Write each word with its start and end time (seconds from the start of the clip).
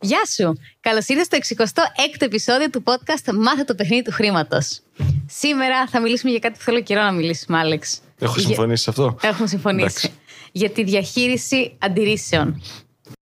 Γεια 0.00 0.20
σου! 0.34 0.58
Καλώς 0.80 1.06
ήρθατε 1.08 1.66
στο 1.66 1.82
66ο 2.16 2.22
επεισόδιο 2.22 2.70
του 2.70 2.82
podcast 2.84 3.32
Μάθε 3.34 3.64
το 3.64 3.74
παιχνίδι 3.74 4.02
του 4.02 4.12
χρήματος. 4.12 4.80
Σήμερα 5.26 5.86
θα 5.86 6.00
μιλήσουμε 6.00 6.30
για 6.30 6.40
κάτι 6.40 6.58
που 6.58 6.64
θέλω 6.64 6.82
καιρό 6.82 7.02
να 7.02 7.12
μιλήσουμε, 7.12 7.58
Άλεξ. 7.58 8.00
Έχω 8.18 8.38
συμφωνήσει 8.38 8.82
σε 8.82 8.90
αυτό; 8.90 9.16
Έχουμε 9.22 9.48
συμφωνήσει. 9.48 9.84
Εντάξει. 9.84 10.10
Για 10.52 10.70
τη 10.70 10.84
διαχείριση 10.84 11.76
αντιρρήσεων. 11.78 12.62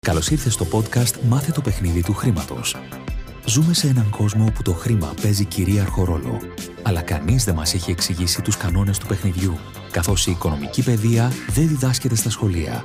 Καλώς 0.06 0.30
ήρθες 0.30 0.52
στο 0.52 0.66
podcast 0.72 1.20
Μάθε 1.28 1.52
το 1.52 1.60
παιχνίδι 1.60 2.02
του 2.02 2.14
χρήματος. 2.14 2.76
Ζούμε 3.46 3.74
σε 3.74 3.88
έναν 3.88 4.10
κόσμο 4.10 4.44
όπου 4.44 4.62
το 4.62 4.72
χρήμα 4.72 5.14
παίζει 5.22 5.44
κυρίαρχο 5.44 6.04
ρόλο. 6.04 6.40
Αλλά 6.82 7.02
κανείς 7.02 7.44
δεν 7.44 7.54
μας 7.54 7.74
έχει 7.74 7.90
εξηγήσει 7.90 8.42
τους 8.42 8.56
κανόνες 8.56 8.98
του 8.98 9.06
παιχνιδιού, 9.06 9.58
καθώς 9.90 10.26
η 10.26 10.30
οικονομική 10.30 10.82
παιδεία 10.82 11.32
δεν 11.48 11.68
διδάσκεται 11.68 12.14
στα 12.14 12.30
σχολεία. 12.30 12.84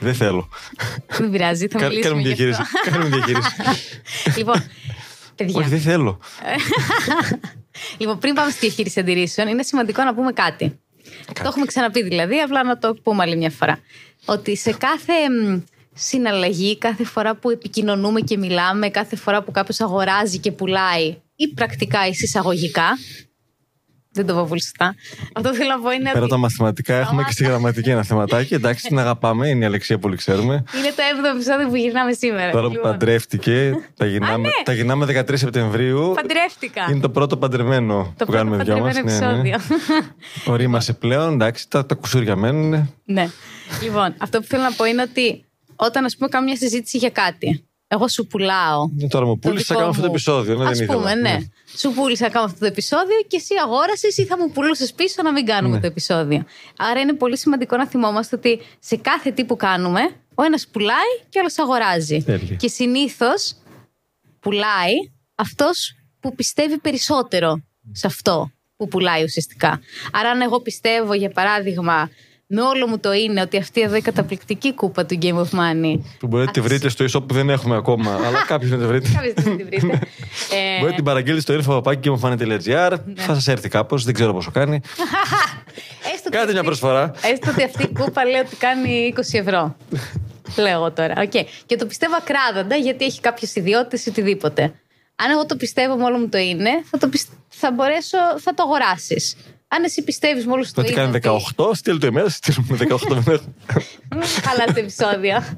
Δεν 0.00 0.14
θέλω. 0.14 0.48
Δεν 1.18 1.30
πειράζει, 1.30 1.66
θα 1.68 1.78
Κα- 1.78 1.88
μιλήσουμε 1.88 2.08
Κάνουμε 2.12 2.28
γι' 2.28 2.34
διαχείριση. 2.34 2.60
αυτό. 2.62 2.90
Κάνουμε 2.90 3.16
διαχείριση. 3.16 3.50
λοιπόν, 4.38 4.62
παιδιά, 5.34 5.54
Όχι, 5.60 5.68
δεν 5.68 5.80
θέλω. 5.80 6.18
λοιπόν, 7.98 8.18
πριν 8.18 8.34
πάμε 8.34 8.50
στη 8.50 8.58
διαχείριση 8.60 9.00
αντιρρήσεων, 9.00 9.48
είναι 9.48 9.62
σημαντικό 9.62 10.02
να 10.02 10.14
πούμε 10.14 10.32
κάτι. 10.32 10.78
Το 11.26 11.42
έχουμε 11.44 11.66
ξαναπεί 11.66 12.02
δηλαδή, 12.02 12.38
απλά 12.40 12.64
να 12.64 12.78
το 12.78 12.94
πούμε 13.02 13.22
άλλη 13.22 13.36
μια 13.36 13.50
φορά. 13.50 13.78
Ότι 14.24 14.56
σε 14.56 14.72
κάθε 14.72 15.12
μ, 15.52 15.60
συναλλαγή, 15.94 16.78
κάθε 16.78 17.04
φορά 17.04 17.34
που 17.36 17.50
επικοινωνούμε 17.50 18.20
και 18.20 18.36
μιλάμε, 18.38 18.88
κάθε 18.88 19.16
φορά 19.16 19.42
που 19.42 19.50
κάποιος 19.50 19.80
αγοράζει 19.80 20.38
και 20.38 20.52
πουλάει 20.52 21.16
ή 21.36 21.48
πρακτικά 21.54 22.06
ή 22.06 22.14
συσσαγωγικά. 22.14 22.88
Δεν 24.16 24.26
το 24.26 24.34
πω 24.34 24.44
πολύ 24.48 24.62
σωστά. 24.62 24.94
Αυτό 25.34 25.48
που 25.50 25.54
θέλω 25.56 25.68
να 25.70 25.80
πω 25.80 25.90
είναι 25.90 26.10
Πέρα 26.10 26.20
ότι 26.20 26.30
τα 26.30 26.36
μαθηματικά 26.36 26.94
έχουμε 26.94 27.22
και 27.22 27.32
στη 27.32 27.44
γραμματική 27.44 27.90
ένα 27.90 28.02
θεματάκι. 28.02 28.54
Εντάξει, 28.54 28.86
την 28.86 28.98
αγαπάμε, 28.98 29.48
είναι 29.48 29.62
η 29.64 29.66
Αλεξία 29.66 29.96
που 29.96 30.02
όλοι 30.06 30.16
ξέρουμε. 30.16 30.54
είναι 30.54 30.92
το 30.96 31.02
7ο 31.30 31.34
επεισόδιο 31.34 31.68
που 31.68 31.76
γυρνάμε 31.76 32.12
σήμερα. 32.12 32.50
Τώρα 32.50 32.66
που 32.66 32.72
Λοιπόν, 32.72 32.90
παντρεύτηκε, 32.90 33.72
τα 33.96 34.06
γυρνάμε, 34.06 34.48
τα 34.64 34.72
γυρνάμε 34.72 35.06
13 35.28 35.32
Σεπτεμβρίου. 35.34 36.12
Παντρεύτηκα. 36.14 36.86
Είναι 36.90 37.00
το 37.00 37.10
πρώτο 37.10 37.36
παντρεμένο 37.36 37.94
Το 38.16 38.24
που 38.24 38.32
πρώτο 38.32 38.32
κάνουμε 38.32 38.64
δυο 38.64 38.78
μας. 38.78 38.94
παντρεμένο 38.94 39.30
Ναι, 39.30 39.42
ναι. 39.42 39.48
επεισόδιο. 39.50 39.76
Ορίμασε 40.52 40.92
πλέον, 40.92 41.32
εντάξει, 41.32 41.68
τα, 41.70 41.86
τα 41.86 41.94
κουσούρια 41.94 42.36
μένουν. 42.36 42.94
Ναι. 43.04 43.28
Λοιπόν, 43.82 44.14
αυτό 44.18 44.40
που 44.40 44.46
θέλω 44.46 44.62
να 44.62 44.72
πω 44.72 44.84
είναι 44.84 45.02
ότι 45.02 45.44
όταν 45.76 46.04
ας 46.04 46.16
πούμε 46.16 46.28
κάνω 46.28 46.44
μια 46.44 46.56
συζήτηση 46.56 46.98
για 46.98 47.10
κάτι, 47.10 47.65
εγώ 47.88 48.08
σου 48.08 48.26
πουλάω. 48.26 48.90
Ε, 49.00 49.06
Τώρα 49.06 49.26
μου 49.26 49.38
το 49.38 49.48
πούλησες, 49.48 49.66
θα 49.66 49.74
δικό 49.74 49.78
κάνω 49.78 49.90
αυτό 49.90 50.02
το 50.02 50.06
μου. 50.08 50.12
επεισόδιο. 50.14 50.56
Ναι, 50.56 50.68
Ας 50.68 50.78
δεν 50.78 50.86
πούμε, 50.86 51.10
ήθελα. 51.10 51.14
ναι. 51.30 51.38
Σου 51.76 51.92
πούλησα 51.92 52.24
να 52.24 52.30
κάνω 52.30 52.44
αυτό 52.44 52.58
το 52.58 52.66
επεισόδιο 52.66 53.16
και 53.28 53.36
εσύ 53.36 53.54
αγόρασες 53.64 54.16
ή 54.16 54.24
θα 54.24 54.38
μου 54.38 54.50
πουλούσες 54.50 54.92
πίσω 54.92 55.22
να 55.22 55.32
μην 55.32 55.46
κάνουμε 55.46 55.74
Ναι. 55.74 55.80
το 55.80 55.86
επεισόδιο. 55.86 56.44
Άρα 56.76 57.00
είναι 57.00 57.12
πολύ 57.14 57.38
σημαντικό 57.38 57.76
να 57.76 57.86
θυμόμαστε 57.86 58.36
ότι 58.36 58.60
σε 58.78 58.96
κάθε 58.96 59.30
τι 59.30 59.44
που 59.44 59.56
κάνουμε, 59.56 60.00
ο 60.34 60.42
ένας 60.42 60.66
πουλάει 60.68 61.12
και 61.28 61.38
ο 61.38 61.40
άλλο 61.40 61.50
αγοράζει. 61.56 62.22
Τέλεια. 62.22 62.56
Και 62.56 62.68
συνήθως 62.68 63.54
πουλάει 64.40 64.92
αυτός 65.34 65.94
που 66.20 66.34
πιστεύει 66.34 66.78
περισσότερο 66.78 67.62
σε 67.92 68.06
αυτό 68.06 68.50
που 68.76 68.88
πουλάει 68.88 69.22
ουσιαστικά. 69.22 69.80
Άρα, 70.12 70.30
αν 70.30 70.40
εγώ 70.40 70.60
πιστεύω, 70.60 71.14
για 71.14 71.30
παράδειγμα, 71.30 72.10
με 72.48 72.60
όλο 72.62 72.86
μου 72.86 72.98
το 72.98 73.12
είναι 73.12 73.40
ότι 73.40 73.56
αυτή 73.56 73.80
εδώ 73.80 73.96
η 73.96 74.00
καταπληκτική 74.00 74.74
κούπα 74.74 75.06
του 75.06 75.18
Game 75.22 75.34
of 75.34 75.42
Money. 75.58 76.00
Που 76.18 76.26
μπορείτε 76.26 76.46
να 76.46 76.52
τη 76.52 76.60
βρείτε 76.60 76.88
στο 76.88 77.04
e-shop 77.04 77.28
που 77.28 77.34
δεν 77.34 77.50
έχουμε 77.50 77.76
ακόμα, 77.76 78.14
αλλά 78.26 78.44
κάποιο 78.46 78.68
να 78.68 78.76
τη 78.76 78.86
βρείτε. 78.86 79.08
Κάποια 79.14 79.30
στιγμή 79.38 79.56
την 79.56 79.66
βρείτε. 79.66 79.98
Ε, 80.50 80.78
Μπορείτε 80.80 80.88
να 80.88 80.94
την 80.94 81.04
παραγγείλετε 81.04 81.60
στο 81.60 81.82
info.gameofmoney.gr. 81.82 82.96
Ναι. 83.04 83.22
Θα 83.22 83.34
σας 83.34 83.48
έρθει 83.48 83.68
κάπως, 83.68 84.04
δεν 84.04 84.14
ξέρω 84.14 84.32
πόσο 84.32 84.50
κάνει. 84.50 84.80
έστω 86.14 86.28
ότι 86.28 86.36
Κάντε 86.36 86.44
μια 86.52 86.60
αυτή- 86.60 86.64
προσφορά. 86.64 87.10
Έστω 87.22 87.50
ότι 87.50 87.64
αυτή 87.64 87.82
η 87.82 87.88
κούπα 87.92 88.24
λέει 88.24 88.40
ότι 88.40 88.56
κάνει 88.56 89.12
20 89.16 89.20
ευρώ. 89.32 89.76
Λέω 90.56 90.72
εγώ 90.72 90.92
τώρα. 90.92 91.14
Οκ. 91.18 91.32
Και 91.66 91.76
το 91.76 91.86
πιστεύω 91.86 92.14
ακράδαντα 92.16 92.76
γιατί 92.76 93.04
έχει 93.04 93.20
κάποιες 93.20 93.54
ιδιότητες 93.54 94.06
ή 94.06 94.08
οτιδήποτε. 94.08 94.62
Αν 95.16 95.30
εγώ 95.30 95.46
το 95.46 95.56
πιστεύω 95.56 95.96
με 95.96 96.04
όλο 96.04 96.18
μου 96.18 96.28
το 96.28 96.38
είναι, 96.38 96.70
θα, 96.90 96.98
το 96.98 97.08
πισ- 97.08 97.28
θα 97.48 97.70
μπορέσω, 97.72 98.18
θα 98.38 98.54
το 98.54 98.62
αγοράσεις. 98.62 99.36
Αν 99.68 99.84
εσύ 99.84 100.02
πιστεύεις 100.04 100.46
με 100.46 100.52
όλο 100.52 100.64
σου 100.64 100.72
το 100.72 100.82
Το 100.82 100.88
ότι 100.88 101.00
είναι. 101.00 101.18
κάνει 101.18 101.40
18, 101.56 101.70
στείλτε 101.74 102.06
email, 102.06 102.26
στείλουμε 102.28 102.76
18 102.80 102.98
δεν 103.08 103.16
έχουμε. 103.18 103.40
Μην 104.16 104.22
χαλάτε 104.42 104.80
επεισόδια. 104.80 105.54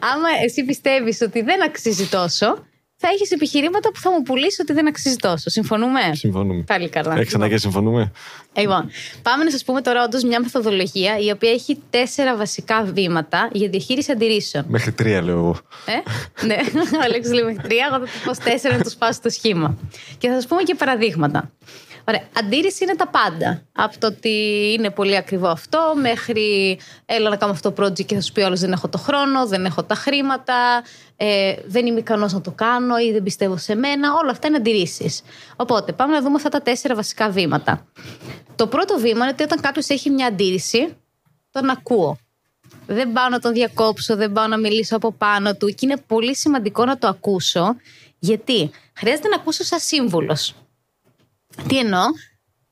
Άμα 0.00 0.28
εσύ 0.44 0.64
πιστεύεις 0.64 1.20
ότι 1.20 1.42
δεν 1.42 1.62
αξίζει 1.64 2.06
τόσο, 2.06 2.46
θα 2.96 3.08
έχεις 3.08 3.30
επιχειρήματα 3.30 3.90
που 3.92 4.00
θα 4.00 4.10
μου 4.10 4.22
πουλήσεις 4.22 4.58
ότι 4.60 4.72
δεν 4.72 4.88
αξίζει 4.88 5.16
τόσο. 5.16 5.50
Συμφωνούμε; 5.50 6.00
Συμφωνούμε. 6.12 6.62
Πάλι 6.62 6.88
καλά. 6.88 7.18
Έχει 7.18 7.34
αναγκαία, 7.34 7.58
συμφωνούμε. 7.58 8.12
Λοιπόν, 8.56 8.90
πάμε 9.22 9.44
να 9.44 9.50
σας 9.50 9.64
πούμε 9.64 9.80
τώρα 9.80 10.04
όντως 10.04 10.22
μια 10.24 10.40
μεθοδολογία 10.40 11.18
η 11.18 11.30
οποία 11.30 11.50
έχει 11.50 11.78
τέσσερα 11.90 12.36
βασικά 12.36 12.84
βήματα 12.84 13.48
για 13.52 13.68
διαχείριση 13.68 14.12
αντιρρήσεων. 14.12 14.64
Μέχρι 14.68 14.92
τρία 14.92 15.22
λέω 15.22 15.36
εγώ. 15.36 15.58
Ε; 15.86 16.46
ναι, 16.46 16.56
ο 16.96 17.00
Αλέξης 17.02 17.32
λέει 17.32 17.44
μέχρι 17.44 17.62
τρία, 17.62 17.88
εγώ 17.90 18.06
θα 18.06 18.12
τους 18.12 18.20
πω 18.24 18.50
τέσσερα 18.50 18.76
να 18.76 18.82
τους 18.82 18.94
πάω 18.94 19.12
στο 19.12 19.28
σχήμα. 19.28 19.78
Και 20.18 20.28
θα 20.28 20.34
σας 20.34 20.46
πούμε 20.46 20.62
και 20.62 20.74
παραδείγματα. 20.74 21.50
Ωραία. 22.08 22.22
Αντίρρηση 22.36 22.84
είναι 22.84 22.94
τα 22.94 23.08
πάντα. 23.08 23.62
Από 23.72 23.98
το 23.98 24.06
ότι 24.06 24.30
είναι 24.78 24.90
πολύ 24.90 25.16
ακριβό 25.16 25.48
αυτό, 25.48 25.94
μέχρι 26.00 26.78
έλα 27.04 27.28
να 27.30 27.36
κάνω 27.36 27.52
αυτό 27.52 27.72
το 27.72 27.82
project 27.82 28.04
και 28.04 28.14
θα 28.14 28.20
σου 28.20 28.32
πει 28.32 28.40
όλο 28.40 28.56
δεν 28.56 28.72
έχω 28.72 28.88
το 28.88 28.98
χρόνο, 28.98 29.46
δεν 29.46 29.64
έχω 29.64 29.82
τα 29.82 29.94
χρήματα, 29.94 30.82
ε, 31.16 31.54
δεν 31.66 31.86
είμαι 31.86 31.98
ικανός 31.98 32.32
να 32.32 32.40
το 32.40 32.50
κάνω 32.50 32.98
ή 32.98 33.12
δεν 33.12 33.22
πιστεύω 33.22 33.56
σε 33.56 33.74
μένα. 33.74 34.14
Όλα 34.14 34.30
αυτά 34.30 34.46
είναι 34.46 34.56
αντιρρήσεις. 34.56 35.22
Οπότε 35.56 35.92
πάμε 35.92 36.12
να 36.12 36.20
δούμε 36.20 36.34
αυτά 36.34 36.48
τα 36.48 36.62
τέσσερα 36.62 36.94
βασικά 36.94 37.30
βήματα. 37.30 37.86
Το 38.56 38.66
πρώτο 38.66 38.98
βήμα 38.98 39.22
είναι 39.22 39.32
ότι 39.32 39.42
όταν 39.42 39.60
κάποιος 39.60 39.88
έχει 39.88 40.10
μια 40.10 40.26
αντίρρηση, 40.26 40.96
τον 41.50 41.70
ακούω. 41.70 42.18
Δεν 42.86 43.12
πάω 43.12 43.28
να 43.28 43.38
τον 43.38 43.52
διακόψω, 43.52 44.16
δεν 44.16 44.32
πάω 44.32 44.46
να 44.46 44.58
μιλήσω 44.58 44.96
από 44.96 45.12
πάνω 45.12 45.54
του. 45.54 45.68
Και 45.68 45.86
είναι 45.86 45.96
πολύ 46.06 46.36
σημαντικό 46.36 46.84
να 46.84 46.98
το 46.98 47.06
ακούσω, 47.06 47.76
γιατί 48.18 48.70
χρειάζεται 48.94 49.28
να 49.28 49.36
ακούσω 49.36 49.64
σαν 49.64 49.78
σύμβουλος. 49.78 50.54
Τι 51.74 51.80
εννοώ, 51.80 52.02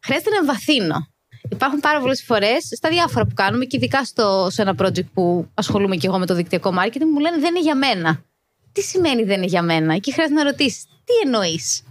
χρειάζεται 0.03 0.31
να 0.31 0.37
εμβαθύνω. 0.37 1.09
Υπάρχουν 1.51 1.81
πάρα 1.81 2.01
πολλές 2.01 2.23
φορές 2.23 2.65
στα 2.77 2.89
διάφορα 2.89 3.25
που 3.27 3.35
κάνουμε 3.35 3.65
και 3.65 3.77
ειδικά 3.77 4.05
στο, 4.05 4.49
σε 4.51 4.63
ένα 4.63 4.75
project 4.79 5.07
που 5.15 5.49
ασχολούμαι 5.55 5.97
και 5.97 6.07
εγώ 6.07 6.19
με 6.19 6.27
το 6.27 6.35
δικτυακό 6.35 6.75
marketing, 6.79 7.05
μου 7.13 7.19
λένε 7.19 7.39
δεν 7.39 7.55
είναι 7.55 7.61
για 7.61 7.77
μένα. 7.77 8.25
Τι 8.73 8.83
σημαίνει 8.83 9.23
δεν 9.23 9.37
είναι 9.37 9.47
για 9.47 9.63
μένα, 9.63 9.95
εκεί 9.95 10.13
χρειάζεται 10.13 10.43
να 10.43 10.51
ρωτήσεις, 10.51 10.85
τι 10.85 11.13
εννοείς; 11.25 11.83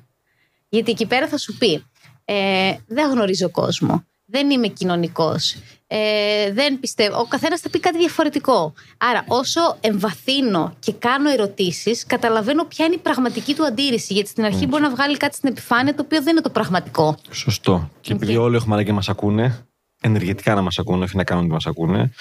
Γιατί 0.69 0.91
εκεί 0.91 1.05
πέρα 1.05 1.27
θα 1.27 1.37
σου 1.37 1.57
πει, 1.57 1.85
ε, 2.25 2.75
δεν 2.87 3.09
γνωρίζω 3.11 3.49
κόσμο, 3.49 4.05
δεν 4.31 4.49
είμαι 4.49 4.67
κοινωνικός, 4.67 5.55
ε, 5.87 6.51
δεν 6.53 6.79
πιστεύω. 6.79 7.19
Ο 7.19 7.25
καθένας 7.25 7.59
θα 7.59 7.69
πει 7.69 7.79
κάτι 7.79 7.97
διαφορετικό. 7.97 8.73
Άρα, 8.97 9.23
όσο 9.27 9.77
εμβαθύνω 9.81 10.75
και 10.79 10.91
κάνω 10.91 11.29
ερωτήσεις, 11.29 12.05
καταλαβαίνω 12.05 12.65
ποια 12.65 12.85
είναι 12.85 12.95
η 12.95 12.97
πραγματική 12.97 13.53
του 13.53 13.65
αντίρρηση. 13.65 14.13
Γιατί 14.13 14.29
στην 14.29 14.43
αρχή 14.43 14.67
μπορεί 14.67 14.83
να 14.83 14.89
βγάλει 14.89 15.17
κάτι 15.17 15.35
στην 15.35 15.49
επιφάνεια 15.49 15.95
το 15.95 16.01
οποίο 16.05 16.21
δεν 16.21 16.31
είναι 16.31 16.41
το 16.41 16.49
πραγματικό. 16.49 17.17
Σωστό. 17.31 17.89
Και 18.01 18.13
επειδή 18.13 18.37
Οκ. 18.37 18.43
όλοι 18.43 18.55
έχουμε 18.55 18.73
ανάγκη 18.73 18.89
να 18.89 18.95
μας 18.95 19.09
ακούνε, 19.09 19.65
ενεργετικά 20.01 20.55
να 20.55 20.61
μας 20.61 20.79
ακούνε, 20.79 21.03
όχι 21.03 21.15
να 21.15 21.23
κάνουν 21.23 21.43
ότι 21.43 21.53
μας 21.53 21.65
ακούνε. 21.65 22.11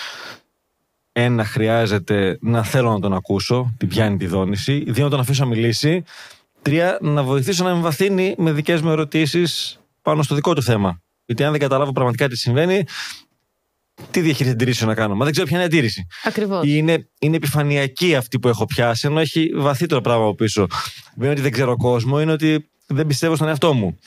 Ένα, 1.12 1.44
χρειάζεται 1.44 2.38
να 2.41 2.62
θέλω 2.62 2.91
να 2.92 3.00
τον 3.00 3.12
ακούσω, 3.12 3.75
την 3.78 3.88
πιάνει 3.88 4.16
τη 4.16 4.27
δόνηση. 4.27 4.84
Δύο, 4.87 5.04
να 5.04 5.10
τον 5.10 5.21
αφήσω 5.21 5.42
να 5.42 5.48
μιλήσει. 5.48 6.04
Τρία, 6.62 6.98
να 7.01 7.22
βοηθήσω 7.22 7.65
να 7.65 7.71
εμβαθύνει 7.71 8.34
με 8.39 8.53
δικές 8.53 8.80
μου 8.80 8.91
ερωτήσεις 8.91 9.78
πάνω 10.03 10.22
στο 10.22 10.34
δικό 10.34 10.54
του 10.54 10.62
θέμα. 10.62 11.01
Γιατί 11.30 11.44
αν 11.44 11.50
δεν 11.50 11.60
καταλάβω 11.60 11.92
πραγματικά 11.92 12.28
τι 12.28 12.36
συμβαίνει, 12.36 12.84
τι 14.10 14.21
διαχείριση 14.21 14.53
αντιρρήσεων 14.53 14.88
να 14.88 14.94
κάνω. 14.94 15.15
Μα 15.15 15.24
δεν 15.24 15.32
ξέρω 15.32 15.47
ποια 15.47 15.56
είναι 15.56 15.65
η 15.65 15.68
αντίρρηση. 15.68 16.06
Ακριβώς. 16.24 16.65
Ή 16.65 16.71
είναι, 16.72 17.09
είναι 17.21 17.36
επιφανειακή 17.36 18.15
αυτή 18.15 18.38
που 18.38 18.48
έχω 18.48 18.65
πιάσει, 18.65 19.06
ενώ 19.06 19.21
έχει 19.21 19.50
βαθύτερο 19.54 20.00
πράγμα 20.00 20.24
από 20.24 20.34
πίσω. 20.34 20.66
Δεν 21.15 21.22
είναι 21.22 21.30
ότι 21.30 21.41
δεν 21.41 21.53
ξέρω 21.53 21.77
κόσμο, 21.77 22.21
είναι 22.21 22.32
ότι 22.32 22.71
δεν 22.86 23.06
πιστεύω 23.06 23.34
στον 23.36 23.48
εαυτό 23.48 23.72
μου. 23.72 23.98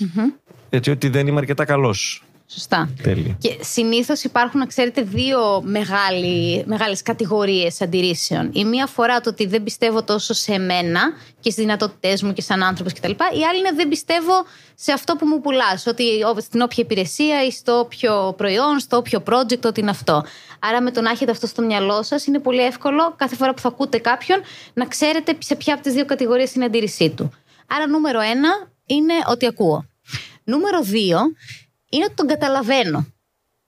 Έτσι 0.69 0.91
ότι 0.91 1.09
δεν 1.09 1.27
είμαι 1.27 1.39
αρκετά 1.39 1.65
καλός. 1.65 2.23
Σωστά. 2.47 2.89
Τέλεια. 3.03 3.37
Και 3.39 3.57
συνήθως 3.61 4.23
υπάρχουν, 4.23 4.59
να 4.59 4.65
ξέρετε, 4.65 5.01
δύο 5.01 5.61
μεγάλες 6.65 7.01
κατηγορίες 7.03 7.81
αντιρρήσεων. 7.81 8.49
Η 8.53 8.65
μία 8.65 8.83
αφορά 8.83 9.21
το 9.21 9.29
ότι 9.29 9.45
δεν 9.45 9.63
πιστεύω 9.63 10.03
τόσο 10.03 10.33
σε 10.33 10.57
μένα 10.57 11.01
και 11.39 11.51
στις 11.51 11.63
δυνατότητές 11.63 12.23
μου 12.23 12.33
και 12.33 12.41
σαν 12.41 12.63
άνθρωπος 12.63 12.93
κτλ. 12.93 13.09
Η 13.09 13.45
άλλη 13.49 13.59
είναι 13.59 13.71
δεν 13.75 13.87
πιστεύω 13.87 14.45
σε 14.75 14.91
αυτό 14.91 15.15
που 15.15 15.25
μου 15.25 15.41
πουλάς. 15.41 15.85
Ότι 15.85 16.03
στην 16.37 16.61
όποια 16.61 16.83
υπηρεσία 16.83 17.45
ή 17.45 17.51
στο 17.51 17.79
όποιο 17.79 18.33
προϊόν, 18.37 18.79
στο 18.79 18.97
όποιο 18.97 19.23
project, 19.29 19.61
ότι 19.65 19.79
είναι 19.79 19.89
αυτό. 19.89 20.25
Άρα, 20.59 20.81
με 20.81 20.91
το 20.91 21.01
να 21.01 21.09
έχετε 21.09 21.31
αυτό 21.31 21.47
στο 21.47 21.61
μυαλό 21.61 22.03
σας, 22.03 22.25
είναι 22.25 22.39
πολύ 22.39 22.61
εύκολο 22.61 23.13
κάθε 23.15 23.35
φορά 23.35 23.53
που 23.53 23.61
θα 23.61 23.67
ακούτε 23.67 23.97
κάποιον 23.97 24.41
να 24.73 24.85
ξέρετε 24.85 25.37
σε 25.39 25.55
ποια 25.55 25.73
από 25.73 25.83
τις 25.83 25.93
δύο 25.93 26.05
κατηγορίες 26.05 26.55
είναι 26.55 26.63
η 26.63 26.67
αντίρρησή 26.67 27.09
του. 27.09 27.31
Άρα, 27.67 27.87
νούμερο 27.87 28.19
ένα 28.19 28.49
είναι 28.85 29.13
ότι 29.27 29.45
ακούω. 29.45 29.85
Νούμερο 30.43 30.81
δύο 30.81 31.19
είναι 31.93 32.03
ότι 32.03 32.13
τον 32.13 32.27
καταλαβαίνω. 32.27 33.07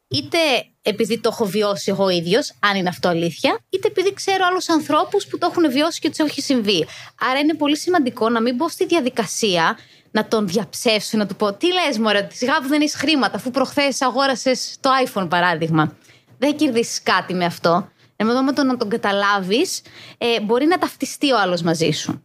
Είτε 0.07 0.37
επειδή 0.81 1.19
το 1.19 1.29
έχω 1.33 1.45
βιώσει 1.45 1.91
εγώ 1.91 2.09
ίδιος, 2.09 2.53
αν 2.59 2.75
είναι 2.75 2.89
αυτό 2.89 3.07
αλήθεια, 3.07 3.59
είτε 3.69 3.87
επειδή 3.87 4.13
ξέρω 4.13 4.45
άλλους 4.49 4.69
ανθρώπους 4.69 5.27
που 5.27 5.37
το 5.37 5.47
έχουν 5.51 5.71
βιώσει 5.71 5.99
και 5.99 6.09
τους 6.09 6.17
έχει 6.17 6.41
συμβεί. 6.41 6.87
Άρα 7.19 7.39
είναι 7.39 7.53
πολύ 7.53 7.77
σημαντικό 7.77 8.29
να 8.29 8.41
μην 8.41 8.55
μπω 8.55 8.69
στη 8.69 8.85
διαδικασία 8.85 9.77
να 10.11 10.27
τον 10.27 10.47
διαψεύσω, 10.47 11.17
να 11.17 11.25
του 11.27 11.35
πω: 11.35 11.53
Τι 11.53 11.67
λες, 11.73 11.97
Μωρέ, 11.97 12.27
σιγά 12.31 12.61
που 12.61 12.67
δεν 12.67 12.81
έχεις 12.81 12.95
χρήματα, 12.95 13.35
αφού 13.35 13.51
προχθές 13.51 14.01
αγόρασες 14.01 14.77
το 14.79 14.89
iPhone, 15.05 15.29
παράδειγμα. 15.29 15.97
Δεν 16.37 16.55
κερδίσεις 16.55 17.03
κάτι 17.03 17.33
με 17.33 17.45
αυτό. 17.45 17.89
Ενώ 18.15 18.41
με 18.41 18.53
το 18.53 18.63
να 18.63 18.77
τον 18.77 18.89
καταλάβεις, 18.89 19.81
ε, 20.17 20.41
μπορεί 20.41 20.65
να 20.65 20.77
ταυτιστεί 20.77 21.31
ο 21.31 21.39
άλλος 21.39 21.61
μαζί 21.61 21.91
σου. 21.91 22.23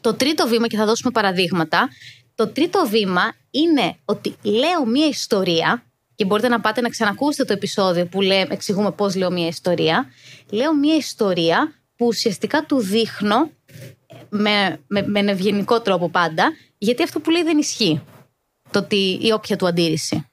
Το 0.00 0.14
τρίτο 0.14 0.46
βήμα, 0.46 0.66
και 0.66 0.76
θα 0.76 0.84
δώσουμε 0.84 1.10
παραδείγματα, 1.10 1.88
το 2.34 2.48
τρίτο 2.48 2.86
βήμα 2.88 3.32
είναι 3.50 3.96
ότι 4.04 4.34
λέω 4.42 4.86
μία 4.86 5.06
ιστορία 5.06 5.84
και 6.14 6.24
μπορείτε 6.24 6.48
να 6.48 6.60
πάτε 6.60 6.80
να 6.80 6.88
ξανακούσετε 6.88 7.44
το 7.44 7.52
επεισόδιο 7.52 8.06
που 8.06 8.20
λέει, 8.20 8.46
εξηγούμε 8.50 8.92
πώς 8.92 9.14
λέω 9.14 9.30
μία 9.30 9.46
ιστορία. 9.46 10.06
Λέω 10.50 10.74
μία 10.74 10.96
ιστορία 10.96 11.72
που 11.96 12.06
ουσιαστικά 12.06 12.64
του 12.64 12.80
δείχνω 12.80 13.50
με, 14.28 14.80
με, 14.86 15.02
με 15.06 15.18
ένα 15.20 15.30
ευγενικό 15.30 15.80
τρόπο 15.80 16.08
πάντα, 16.08 16.52
γιατί 16.78 17.02
αυτό 17.02 17.20
που 17.20 17.30
λέει 17.30 17.42
δεν 17.42 17.58
ισχύει. 17.58 18.02
Το 18.70 18.78
ότι 18.78 19.18
η 19.22 19.32
όποια 19.32 19.56
του 19.56 19.66
αντίρρηση. 19.66 20.26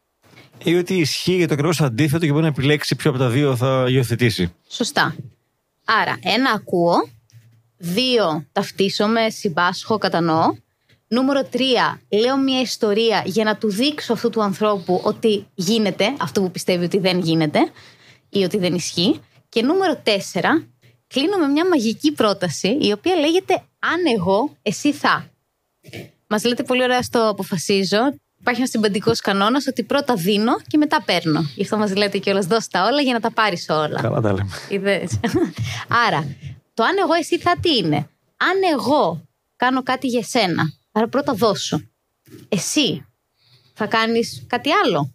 Ή 0.63 0.75
ότι 0.75 0.93
ισχύει 0.93 1.35
για 1.35 1.47
το 1.47 1.53
ακριβώς 1.53 1.81
αντίθετο 1.81 2.25
και 2.25 2.31
μπορεί 2.31 2.43
να 2.43 2.47
επιλέξει 2.47 2.95
ποιο 2.95 3.09
από 3.09 3.19
τα 3.19 3.29
δύο 3.29 3.55
θα 3.55 3.85
υιοθετήσει. 3.89 4.53
Σωστά. 4.67 5.15
Άρα, 5.85 6.19
ένα 6.21 6.51
ακούω, 6.51 6.95
δύο 7.77 8.45
ταυτίσομαι, 8.51 9.29
συμπάσχω, 9.29 9.97
κατανοώ 9.97 10.55
Νούμερο 11.13 11.47
3. 11.53 11.57
Λέω 12.09 12.37
μια 12.37 12.61
ιστορία 12.61 13.23
για 13.25 13.43
να 13.43 13.57
του 13.57 13.69
δείξω 13.69 14.13
αυτού 14.13 14.29
του 14.29 14.43
ανθρώπου 14.43 15.01
ότι 15.03 15.45
γίνεται 15.53 16.13
αυτό 16.19 16.41
που 16.41 16.51
πιστεύει 16.51 16.85
ότι 16.85 16.97
δεν 16.99 17.19
γίνεται 17.19 17.59
ή 18.29 18.43
ότι 18.43 18.57
δεν 18.57 18.73
ισχύει. 18.73 19.19
Και 19.49 19.61
νούμερο 19.61 20.01
4. 20.05 20.09
Κλείνω 21.07 21.37
με 21.37 21.47
μια 21.47 21.67
μαγική 21.67 22.11
πρόταση 22.11 22.77
η 22.81 22.91
οποία 22.91 23.15
λέγεται 23.15 23.53
Αν 23.79 24.15
εγώ, 24.17 24.57
εσύ 24.61 24.93
θα. 24.93 25.29
Μας 26.27 26.43
λέτε 26.43 26.63
πολύ 26.63 26.83
ωραία 26.83 27.01
στο 27.01 27.29
αποφασίζω. 27.29 27.99
Υπάρχει 28.39 28.59
ένας 28.59 28.69
συμπαντικός 28.69 29.19
κανόνας 29.19 29.67
ότι 29.67 29.83
πρώτα 29.83 30.15
δίνω 30.15 30.59
και 30.67 30.77
μετά 30.77 31.03
παίρνω. 31.05 31.41
Γι' 31.55 31.61
αυτό 31.61 31.77
μας 31.77 31.95
λέτε 31.95 32.17
κιόλας 32.17 32.45
δώσ' 32.45 32.67
τα 32.67 32.85
όλα 32.85 33.01
για 33.01 33.13
να 33.13 33.19
τα 33.19 33.31
πάρεις 33.31 33.69
όλα. 33.69 34.01
Καλά 34.01 34.21
τα 34.21 34.33
λέμε. 34.33 34.49
Είδες. 34.69 35.19
Άρα, 36.07 36.35
το 36.73 36.83
αν 36.83 36.95
εγώ 36.97 37.13
εσύ 37.13 37.39
θα 37.39 37.55
τι 37.61 37.77
είναι; 37.77 37.97
Αν 38.37 38.57
εγώ 38.73 39.21
κάνω 39.55 39.83
κάτι 39.83 40.07
για 40.07 40.23
σένα 40.23 40.79
Άρα 40.91 41.07
πρώτα 41.07 41.33
δώσω. 41.33 41.81
Εσύ 42.49 43.05
θα 43.73 43.85
κάνεις 43.85 44.45
κάτι 44.47 44.69
άλλο. 44.85 45.13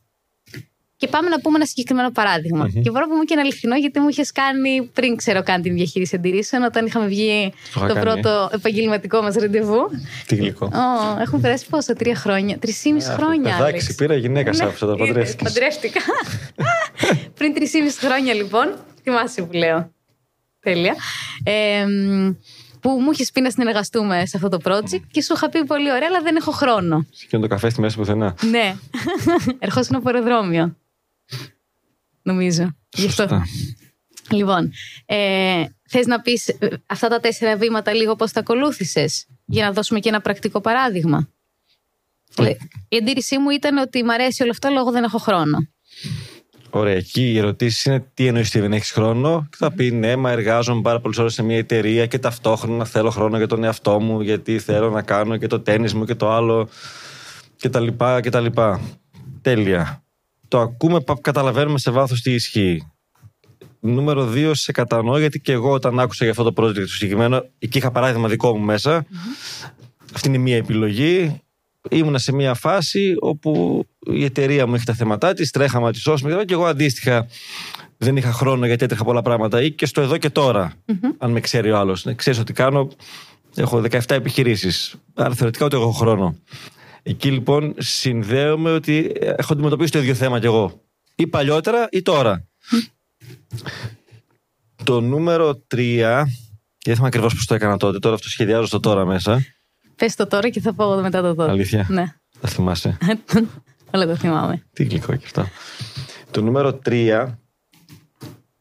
Και 0.99 1.09
πάμε 1.09 1.29
να 1.29 1.41
πούμε 1.41 1.57
ένα 1.57 1.67
συγκεκριμένο 1.67 2.11
παράδειγμα. 2.11 2.69
Και 2.69 2.91
μπορώ 2.91 3.05
να 3.05 3.13
πούμε 3.13 3.25
και 3.25 3.33
ένα 3.33 3.43
αληθινό, 3.43 3.77
γιατί 3.77 4.01
μου 4.01 4.09
είχες 4.09 4.33
κάνει 4.33 4.91
πριν 4.93 5.17
ξέρω 5.17 5.43
καν 5.43 5.63
την 5.63 5.75
διαχείριση 5.75 6.17
αντιρρήσεων, 6.17 6.63
όταν 6.63 6.87
είχαμε 6.87 7.07
βγει 7.07 7.53
το, 7.75 7.95
πρώτο 8.01 8.51
επαγγελματικό 8.53 9.23
μας 9.23 9.35
ραντεβού. 9.35 9.91
Τι 10.27 10.35
γλυκό. 10.35 10.71
Oh, 10.73 11.21
έχουν 11.21 11.41
περάσει 11.41 11.67
πόσο, 11.67 11.93
τρία 11.93 12.15
χρόνια. 12.15 12.59
Τρει-ή-μισή 12.59 13.11
χρόνια. 13.11 13.57
Εντάξει, 13.61 13.95
πήρα 13.95 14.17
γυναίκα 14.17 14.53
σε 14.53 14.65
αυτό, 14.65 14.87
το 14.87 14.97
παντρεύτηκα. 14.97 15.45
Παντρεύτηκα. 15.45 16.01
πριν 17.39 17.55
τρει-ή-μισή 17.55 17.99
χρόνια 17.99 18.35
λοιπόν. 18.35 18.75
Θυμάσαι 19.03 19.43
που 19.43 19.53
λέω. 19.53 19.91
Τέλεια. 20.61 20.95
Ε, 21.45 21.87
που 22.87 23.01
μου 23.01 23.11
έχεις 23.11 23.33
πει 23.33 23.41
να 23.41 23.51
συνεργαστούμε 23.51 24.27
σε 24.27 24.37
αυτό 24.37 24.49
το 24.49 24.59
project 24.65 25.01
και 25.11 25.23
σου 25.23 25.33
είχα 25.33 25.49
πει 25.49 25.65
πολύ 25.65 25.91
ωραία, 25.93 26.09
αλλά 26.09 26.21
δεν 26.21 26.37
έχω 26.37 26.51
χρόνο. 26.51 27.07
Και 27.29 27.39
το 27.39 27.47
καφέ 27.47 27.69
στη 27.69 27.81
μέση 27.81 27.97
πουθενά. 27.97 28.35
Ναι. 28.51 28.77
Ερχόσουν 29.59 29.97
από 29.97 30.09
αεροδρόμιο. 30.09 30.77
Νομίζω. 32.23 32.77
Γι' 32.89 33.07
αυτό. 33.07 33.43
Λοιπόν, 34.31 34.73
ε, 35.07 35.65
θες 35.89 36.07
να 36.07 36.21
πεις 36.21 36.49
ε, 36.49 36.69
αυτά 36.87 37.09
τα 37.09 37.21
τέσσερα 37.21 37.57
βήματα 37.57 37.95
λίγο 37.95 38.17
πώς 38.17 38.33
τα 38.33 38.41
ακολούθησες, 38.41 39.27
για 39.45 39.65
να 39.65 39.73
δώσουμε 39.73 40.01
και 40.01 40.09
ένα 40.09 40.21
πρακτικό 40.21 40.61
παράδειγμα; 40.61 41.29
Η 42.89 42.97
αντίρρησή 42.97 43.39
μου 43.39 43.51
ήταν 43.51 43.77
ότι 43.77 44.05
μ' 44.05 44.11
αρέσει 44.11 44.43
όλο 44.43 44.51
αυτό 44.51 44.69
λόγω 44.69 44.91
δεν 44.91 45.05
έχω 45.05 45.19
χρόνο. 45.19 45.59
Ωραία, 46.71 46.95
εκεί 46.95 47.33
οι 47.33 47.39
ερωτήσεις 47.39 47.85
είναι 47.85 48.07
τι 48.15 48.27
εννοείς 48.27 48.49
ότι 48.49 48.61
δεν 48.61 48.73
έχεις 48.73 48.91
χρόνο. 48.91 49.47
Και 49.51 49.57
θα 49.59 49.73
πει 49.73 49.91
ναι, 49.91 50.17
μα 50.17 50.31
εργάζομαι 50.31 50.81
πάρα 50.81 51.01
πολλές 51.01 51.19
ώρες 51.19 51.33
σε 51.33 51.43
μια 51.43 51.57
εταιρεία 51.57 52.07
και 52.07 52.19
ταυτόχρονα 52.19 52.85
θέλω 52.85 53.11
χρόνο 53.11 53.37
για 53.37 53.47
τον 53.47 53.65
εαυτό 53.65 54.01
μου, 54.01 54.21
γιατί 54.21 54.59
θέλω 54.59 54.91
να 54.91 55.03
κάνω 55.03 55.37
και 55.37 55.47
το 55.47 55.61
τέννη 55.61 55.93
μου 55.95 56.05
και 56.05 56.15
το 56.15 56.31
άλλο 56.31 56.69
και 57.57 57.69
τα 57.69 57.81
λοιπά 57.81 58.21
και 58.21 58.31
τα 58.31 58.41
λοιπά. 58.41 58.81
Τέλεια. 59.41 60.05
Το 60.49 60.61
ακούμε, 60.61 61.01
καταλαβαίνουμε 61.21 61.79
σε 61.79 61.91
βάθος 61.91 62.21
τι 62.21 62.33
ισχύει. 62.33 62.91
Νούμερο 63.81 64.27
δύο, 64.27 64.55
σε 64.55 64.73
κατανοώ 64.73 65.19
γιατί 65.19 65.41
και 65.41 65.53
εγώ 65.53 65.71
όταν 65.71 66.01
άκουσα 66.01 66.25
για 66.25 66.33
αυτό 66.33 66.53
το 66.53 66.63
project 66.63 66.75
το 66.75 66.87
συγκεκριμένο, 66.87 67.45
εκεί 67.59 67.79
είχα 67.79 67.91
παράδειγμα 67.91 68.29
δικό 68.29 68.57
μου 68.57 68.65
μέσα. 68.65 69.07
Αυτή 70.15 70.29
είναι 70.29 70.39
μία 70.39 70.57
επιλογή 70.57 71.41
ήμουνα 71.91 72.19
σε 72.19 72.33
μια 72.33 72.55
φάση 72.55 73.15
όπου 73.19 73.85
η 74.07 74.25
εταιρεία 74.25 74.67
μου 74.67 74.75
έχει 74.75 74.85
τα 74.85 74.95
θέματα 74.95 75.33
της, 75.33 75.51
τρέχαμε 75.51 75.93
τη 75.93 75.99
σώσουμε 75.99 76.45
και 76.45 76.53
εγώ 76.53 76.67
αντίστοιχα 76.67 77.27
δεν 77.97 78.17
είχα 78.17 78.33
χρόνο 78.33 78.67
γιατί 78.67 78.85
έτρεχα 78.85 79.05
πολλά 79.05 79.23
πράγματα 79.23 79.63
ή 79.63 79.71
και 79.71 79.87
στο 79.87 80.01
εδώ 80.01 80.17
και 80.17 80.31
τωρα 80.31 80.73
αν 81.19 81.31
με 81.31 81.41
ξέρει 81.41 81.71
ο 81.71 81.79
άλλος. 81.79 82.05
Ναι, 82.05 82.15
ξέρεις 82.15 82.39
ότι 82.39 82.53
κάνω, 82.53 82.91
έχω 83.55 83.83
17 83.91 84.01
επιχειρήσεις. 84.09 84.95
Άρα 85.15 85.35
θεωρητικά 85.35 85.65
ότι 85.65 85.77
έχω 85.77 85.91
χρόνο. 85.91 86.37
Εκεί 87.03 87.31
λοιπόν 87.31 87.75
συνδέομαι 87.79 88.73
ότι 88.73 89.13
έχω 89.21 89.53
αντιμετωπίσει 89.53 89.93
το 89.93 89.99
ίδιο 89.99 90.15
θέμα 90.15 90.41
κι 90.41 90.47
εγώ. 90.47 90.81
Ή 91.15 91.27
παλιότερα 91.27 91.89
ή 91.91 92.03
τώρα. 92.03 92.49
Το 94.85 95.01
νούμερο 95.01 95.51
3, 95.51 95.57
και 96.79 96.93
δεν 96.93 96.95
θυμάμαι 96.95 97.07
ακριβώς 97.07 97.35
πώς 97.35 97.47
το 97.47 97.55
έκανα 97.55 97.77
τότε, 97.77 97.99
τώρα 97.99 98.15
αυτό 98.15 98.29
σχεδιάζω 98.29 98.67
στο 98.67 98.81
τώρα 98.81 99.05
μέσα. 99.05 99.45
Πες 99.97 100.15
το 100.15 100.27
τώρα 100.27 100.49
και 100.49 100.61
θα 100.61 100.73
πω 100.73 101.01
μετά 101.01 101.23
το 101.23 101.35
τώρα. 101.35 101.53
Αλήθεια. 101.53 101.87
Ναι. 101.89 102.05
Τα 102.41 102.49
θυμάσαι. 102.49 102.97
Όλα 103.95 104.07
τα 104.07 104.17
θυμάμαι. 104.17 104.63
Τι 104.73 104.85
γλυκό 104.85 105.17
και 105.17 105.25
αυτά. 105.25 105.51
Το 106.31 106.43
νούμερο 106.43 106.79
3 106.89 107.27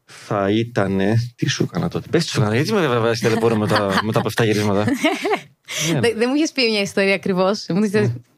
θα 0.06 0.50
ήταν. 0.50 1.00
Τι 1.36 1.50
σου 1.50 1.64
έκανα 1.64 1.90
τότε; 1.90 2.08
Πες 2.10 2.24
τι 2.26 2.30
σου 2.30 2.40
έκανα. 2.42 2.56
Γιατί 2.56 2.74
με 2.74 2.88
βεβαίως 2.88 3.20
τηλεπορώ 3.20 3.56
μετά, 3.56 4.00
μετά 4.04 4.20
από 4.20 4.30
7 4.36 4.44
γυρίσματα; 4.46 4.86
ναι. 5.92 6.00
Δεν 6.00 6.26
μου 6.30 6.36
είχες 6.36 6.52
πει 6.52 6.70
μια 6.70 6.82
ιστορία 6.82 7.14
ακριβώς. 7.14 7.66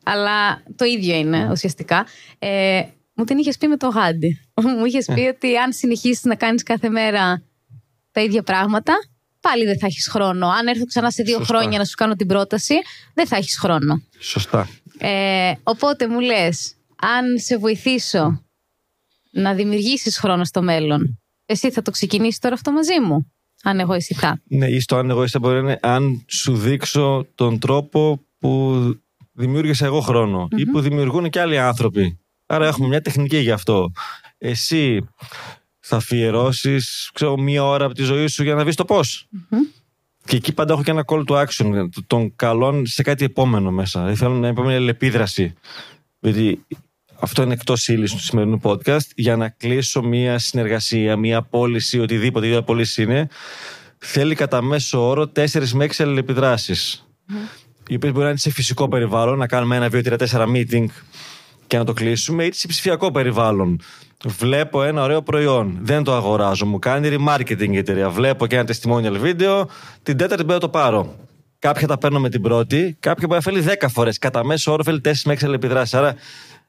Αλλά 0.04 0.64
το 0.76 0.86
ίδιο 0.86 1.16
είναι 1.16 1.48
ουσιαστικά. 1.52 2.06
Ε, 2.40 2.82
μου 3.14 3.24
την 3.24 3.38
είχες 3.38 3.58
πει 3.58 3.68
με 3.68 3.78
το 3.78 3.88
γάντι. 3.88 4.40
μου 4.80 4.86
είχες 4.86 5.06
πει 5.06 5.20
ότι 5.22 5.58
αν 5.58 5.74
συνεχίσεις 5.74 6.24
να 6.24 6.36
κάνεις 6.36 6.64
κάθε 6.64 6.90
μέρα 6.90 7.44
τα 8.12 8.22
ίδια 8.22 8.44
πράγματα, 8.44 8.94
πάλι 9.50 9.66
δεν 9.66 9.80
θα 9.80 9.86
έχεις 9.86 10.08
χρόνο. 10.08 10.48
Αν 10.48 10.68
έρθω 10.68 10.86
ξανά 10.86 11.12
σε 11.12 11.24
δύο 11.24 11.40
χρόνια 11.40 11.78
να 11.78 11.86
σου 11.86 11.96
κάνω 11.96 12.16
την 12.16 12.28
πρόταση, 12.28 12.74
δεν 13.14 13.28
θα 13.28 13.36
έχεις 13.36 13.58
χρόνο. 13.58 14.02
Σωστά. 14.20 14.70
Ε, 14.98 15.54
οπότε 15.64 16.08
μου 16.08 16.20
λες, 16.20 16.74
αν 16.96 17.38
σε 17.38 17.58
βοηθήσω 17.58 18.44
να 19.32 19.54
δημιουργήσεις 19.54 20.18
χρόνο 20.18 20.44
στο 20.44 20.62
μέλλον, 20.62 21.20
εσύ 21.46 21.72
θα 21.72 21.82
το 21.82 21.92
ξεκινήσεις 21.92 22.40
τώρα 22.40 22.56
αυτό 22.56 22.72
μαζί 22.72 23.00
μου. 23.02 23.32
Αν 23.64 23.80
εγώ 23.80 23.94
εσύ 23.94 24.14
θα. 24.14 24.42
Ναι, 24.48 24.68
ή 24.68 24.80
στο 24.80 24.96
αν 24.96 25.10
εγώ 25.10 25.24
εσύ 25.24 25.40
μπορεί 25.40 25.56
να 25.56 25.60
είναι 25.60 25.80
αν 25.82 26.24
σου 26.28 26.56
δείξω 26.56 27.28
τον 27.36 27.60
τρόπο 27.60 28.22
που 28.40 28.82
δημιούργησα 29.32 29.86
εγώ 29.86 30.04
ή 30.56 30.66
που 30.66 30.80
δημιουργούν 30.80 31.30
και 31.30 31.40
άλλοι 31.40 31.60
άνθρωποι. 31.60 32.20
Άρα 32.46 32.68
έχουμε 32.68 32.88
μια 32.88 33.02
τεχνική 33.02 33.38
γι' 33.38 33.52
αυτό. 33.52 33.92
Εσύ 34.38 35.08
θα 35.88 35.96
αφιερώσεις 35.96 37.12
μία 37.38 37.64
ώρα 37.64 37.86
από 37.86 37.94
τη 37.94 38.04
ζωή 38.04 38.28
σου 38.28 38.44
για 38.44 38.56
να 38.56 38.64
δεις 38.64 38.76
το 38.76 38.86
πώς. 38.86 39.28
Και 40.26 40.36
εκεί 40.36 40.54
πάντα 40.54 40.74
έχω 40.74 40.84
και 40.84 40.92
ένα 40.92 41.04
call 41.08 41.24
to 41.28 41.46
action 41.46 41.88
των 42.08 42.36
καλών 42.36 42.86
σε 42.86 43.04
κάτι 43.04 43.26
επόμενο 43.26 43.72
μέσα. 43.72 44.00
Δηλαδή 44.00 44.18
θέλω 44.18 44.34
να 44.34 44.64
μια 44.64 44.76
ελεπίδραση. 44.76 45.54
Γιατί 46.20 46.66
αυτό 47.20 47.42
είναι 47.42 47.54
εκτός 47.54 47.88
ύλης 47.88 48.12
του 48.12 48.20
σημερινού 48.20 48.60
podcast. 48.64 49.08
Για 49.16 49.36
να 49.36 49.50
κλείσω 49.50 50.02
μία 50.02 50.38
συνεργασία, 50.40 51.16
μία 51.16 51.42
πώληση, 51.42 52.00
οτιδήποτε 52.00 52.48
η 52.48 52.64
πώληση 52.64 53.04
είναι, 53.04 53.28
θέλει 53.98 54.36
κατά 54.36 54.62
μέσο 54.62 55.08
όρο 55.08 55.32
4 55.36 55.70
με 55.74 55.86
6 55.86 55.90
αλληλεπιδράσεις. 55.98 57.08
Mm. 57.30 57.34
Οι 57.88 57.96
οποίες 57.96 58.12
μπορεί 58.12 58.24
να 58.24 58.30
είναι 58.30 58.40
σε 58.40 58.52
φυσικό 58.52 58.88
περιβάλλον, 58.88 59.38
να 59.38 59.48
κάνουμε 59.48 59.76
ένα, 59.76 59.90
δύο, 59.90 60.02
τρία, 60.02 60.18
τέσσερα 60.18 60.46
meeting 60.54 60.86
και 61.68 61.78
να 61.78 61.84
το 61.84 61.94
κλείσουμε, 61.94 62.44
είτε 62.44 62.56
σε 62.56 62.68
ψηφιακό 62.68 63.12
περιβάλλον. 63.12 63.82
Βλέπω 64.26 64.84
ένα 64.84 65.04
ωραίο 65.04 65.22
προϊόν, 65.22 65.78
δεν 65.82 66.04
το 66.04 66.14
αγοράζω, 66.14 66.66
μου 66.66 66.80
κάνει 66.80 67.10
remarketing 67.12 67.70
η 67.70 67.78
εταιρεία. 67.78 68.10
Βλέπω 68.10 68.48
και 68.48 68.56
ένα 68.56 68.68
testimonial 68.68 69.18
βίντεο, 69.20 69.70
την 70.04 70.18
τέταρτη 70.18 70.44
μπορώ 70.44 70.54
να 70.54 70.60
το 70.60 70.70
πάρω. 70.70 71.16
Κάποια 71.60 71.88
τα 71.88 71.98
παίρνω 71.98 72.20
με 72.20 72.30
την 72.30 72.42
πρώτη, 72.42 72.98
κάποια 73.00 73.28
μπορεί 73.28 73.42
να 73.46 73.52
φέρει 73.52 73.78
10 73.82 73.88
φορές. 73.90 74.18
Κατά 74.18 74.46
μέσο 74.46 74.72
όρο 74.72 74.84
φέρει 74.84 75.02
4 75.04 75.12
με 75.26 75.34
6 75.34 75.54
επιδράσει. 75.54 75.98
Άρα 75.98 76.16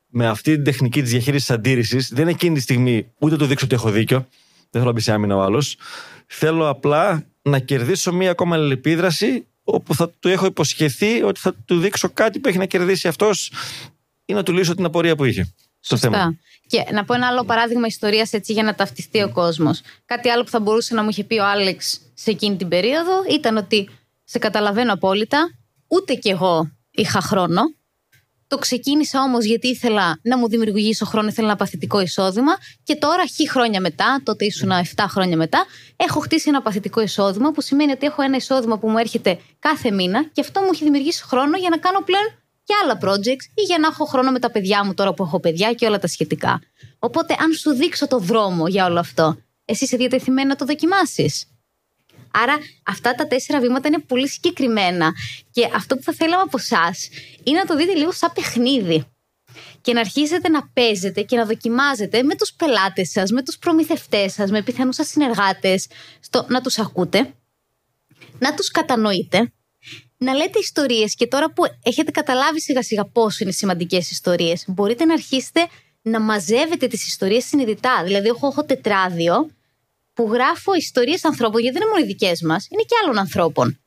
με 0.08 0.26
αυτή 0.26 0.54
την 0.54 0.64
τεχνική 0.64 1.02
της 1.02 1.10
διαχείρισης 1.10 1.50
αντίρρησης, 1.50 2.08
δεν 2.08 2.22
είναι 2.22 2.30
εκείνη 2.30 2.54
τη 2.54 2.60
στιγμή 2.60 3.06
ούτε 3.18 3.36
του 3.36 3.46
δείξω 3.46 3.64
ότι 3.64 3.74
έχω 3.74 3.90
δίκιο. 3.90 4.26
Δεν 4.56 4.68
θέλω 4.70 4.84
να 4.84 4.92
μπει 4.92 5.00
σε 5.00 5.12
άμυνα 5.12 5.36
ο 5.36 5.42
άλλος. 5.42 5.76
Θέλω 6.26 6.68
απλά 6.68 7.24
να 7.42 7.58
κερδίσω 7.58 8.12
μία 8.12 8.30
ακόμα 8.30 8.56
αλληλεπίδραση 8.56 9.46
όπου 9.64 9.94
θα 9.94 10.10
του 10.10 10.28
έχω 10.28 10.46
υποσχεθεί 10.46 11.22
ότι 11.22 11.40
θα 11.40 11.54
του 11.64 11.78
δείξω 11.78 12.08
κάτι 12.08 12.38
που 12.38 12.48
έχει 12.48 12.58
να 12.58 12.66
κερδίσει 12.66 13.08
αυτός 13.08 13.50
ή 14.28 14.34
να 14.34 14.42
του 14.42 14.52
λύσω 14.52 14.74
την 14.74 14.84
απορία 14.84 15.16
που 15.16 15.24
είχε. 15.24 15.54
Σωστά. 15.80 16.10
θέμα. 16.10 16.36
Και 16.66 16.84
να 16.92 17.04
πω 17.04 17.14
ένα 17.14 17.26
άλλο 17.26 17.44
παράδειγμα 17.44 17.86
ιστορίας 17.86 18.32
έτσι 18.32 18.52
για 18.52 18.62
να 18.62 18.74
ταυτιστεί 18.74 19.22
ο 19.22 19.32
κόσμος. 19.32 19.80
Κάτι 20.04 20.28
άλλο 20.28 20.42
που 20.42 20.50
θα 20.50 20.60
μπορούσε 20.60 20.94
να 20.94 21.02
μου 21.02 21.08
είχε 21.08 21.24
πει 21.24 21.38
ο 21.38 21.44
Άλεξ 21.46 22.00
σε 22.14 22.30
εκείνη 22.30 22.56
την 22.56 22.68
περίοδο 22.68 23.12
ήταν 23.30 23.56
ότι 23.56 23.88
σε 24.24 24.38
καταλαβαίνω 24.38 24.92
απόλυτα, 24.92 25.50
ούτε 25.88 26.14
κι 26.14 26.28
εγώ 26.28 26.70
είχα 26.90 27.20
χρόνο 27.20 27.62
το 28.48 28.58
ξεκίνησα 28.58 29.22
όμως 29.22 29.44
γιατί 29.44 29.68
ήθελα 29.68 30.18
να 30.22 30.38
μου 30.38 30.48
δημιουργήσω 30.48 31.04
χρόνο, 31.04 31.28
ήθελα 31.28 31.46
ένα 31.46 31.56
παθητικό 31.56 32.00
εισόδημα. 32.00 32.52
Και 32.82 32.96
τώρα, 32.96 33.26
χι 33.26 33.48
χρόνια 33.48 33.80
μετά, 33.80 34.20
τότε 34.24 34.44
ήσουν 34.44 34.70
7 34.70 35.04
χρόνια 35.08 35.36
μετά, 35.36 35.66
έχω 35.96 36.20
χτίσει 36.20 36.48
ένα 36.48 36.62
παθητικό 36.62 37.00
εισόδημα, 37.00 37.50
που 37.50 37.60
σημαίνει 37.60 37.92
ότι 37.92 38.06
έχω 38.06 38.22
ένα 38.22 38.36
εισόδημα 38.36 38.78
που 38.78 38.88
μου 38.88 38.98
έρχεται 38.98 39.38
κάθε 39.58 39.90
μήνα 39.90 40.24
και 40.32 40.40
αυτό 40.40 40.60
μου 40.60 40.68
έχει 40.72 40.84
δημιουργήσει 40.84 41.22
χρόνο 41.22 41.56
για 41.56 41.68
να 41.68 41.78
κάνω 41.78 42.00
πλέον 42.04 42.24
και 42.68 42.74
άλλα 42.82 42.98
projects 43.02 43.46
ή 43.54 43.62
για 43.62 43.78
να 43.78 43.86
έχω 43.86 44.04
χρόνο 44.04 44.30
με 44.30 44.38
τα 44.38 44.50
παιδιά 44.50 44.84
μου 44.84 44.94
τώρα 44.94 45.14
που 45.14 45.22
έχω 45.22 45.40
παιδιά 45.40 45.72
και 45.72 45.86
όλα 45.86 45.98
τα 45.98 46.06
σχετικά. 46.06 46.60
Οπότε, 46.98 47.36
αν 47.38 47.52
σου 47.52 47.70
δείξω 47.70 48.06
το 48.06 48.18
δρόμο 48.18 48.68
για 48.68 48.86
όλο 48.86 48.98
αυτό, 48.98 49.36
εσύ 49.64 49.84
είσαι 49.84 49.96
διατεθειμένη 49.96 50.48
να 50.48 50.56
το 50.56 50.64
δοκιμάσεις. 50.64 51.46
Άρα 52.30 52.58
αυτά 52.82 53.14
τα 53.14 53.26
τέσσερα 53.26 53.60
βήματα 53.60 53.88
είναι 53.88 53.98
πολύ 53.98 54.28
συγκεκριμένα. 54.28 55.12
Και 55.50 55.68
αυτό 55.74 55.96
που 55.96 56.02
θα 56.02 56.12
θέλαμε 56.12 56.42
από 56.42 56.58
εσά 56.58 56.94
είναι 57.44 57.58
να 57.58 57.64
το 57.64 57.76
δείτε 57.76 57.94
λίγο 57.94 58.12
σαν 58.12 58.32
παιχνίδι. 58.34 59.04
Και 59.80 59.92
να 59.92 60.00
αρχίσετε 60.00 60.48
να 60.48 60.68
παίζετε 60.68 61.22
και 61.22 61.36
να 61.36 61.44
δοκιμάζετε 61.44 62.22
με 62.22 62.34
τους 62.34 62.52
πελάτες 62.52 63.10
σας, 63.10 63.30
με 63.30 63.42
τους 63.42 63.58
προμηθευτές 63.58 64.32
σας, 64.32 64.50
με 64.50 64.62
πιθανούς 64.62 64.94
σας 64.94 65.08
συνεργάτες, 65.08 65.86
στο 66.20 66.46
να 66.48 66.60
τους 66.60 66.78
ακούτε, 66.78 67.34
να 68.38 68.54
τους 68.54 68.70
κατανοείτε, 68.70 69.52
να 70.18 70.34
λέτε 70.34 70.58
ιστορίες 70.58 71.14
και 71.14 71.26
τώρα 71.26 71.52
που 71.52 71.64
έχετε 71.82 72.10
καταλάβει 72.10 72.60
σιγά 72.60 72.82
σιγά 72.82 73.04
πόσο 73.04 73.38
είναι 73.40 73.52
σημαντικές 73.52 74.10
ιστορίες, 74.10 74.64
μπορείτε 74.66 75.04
να 75.04 75.12
αρχίσετε 75.12 75.66
να 76.02 76.20
μαζεύετε 76.20 76.86
τις 76.86 77.06
ιστορίες 77.06 77.44
συνειδητά. 77.44 78.02
Δηλαδή, 78.04 78.28
εγώ 78.28 78.46
έχω 78.46 78.64
τετράδιο 78.64 79.50
που 80.12 80.28
γράφω 80.32 80.74
ιστορίες 80.74 81.24
ανθρώπων, 81.24 81.60
γιατί 81.60 81.78
δεν 81.78 81.86
είναι 81.86 81.96
μόνο 81.96 82.04
οι 82.04 82.12
δικές 82.12 82.42
μας, 82.42 82.66
είναι 82.70 82.82
και 82.82 82.94
άλλων 83.02 83.18
ανθρώπων. 83.18 83.78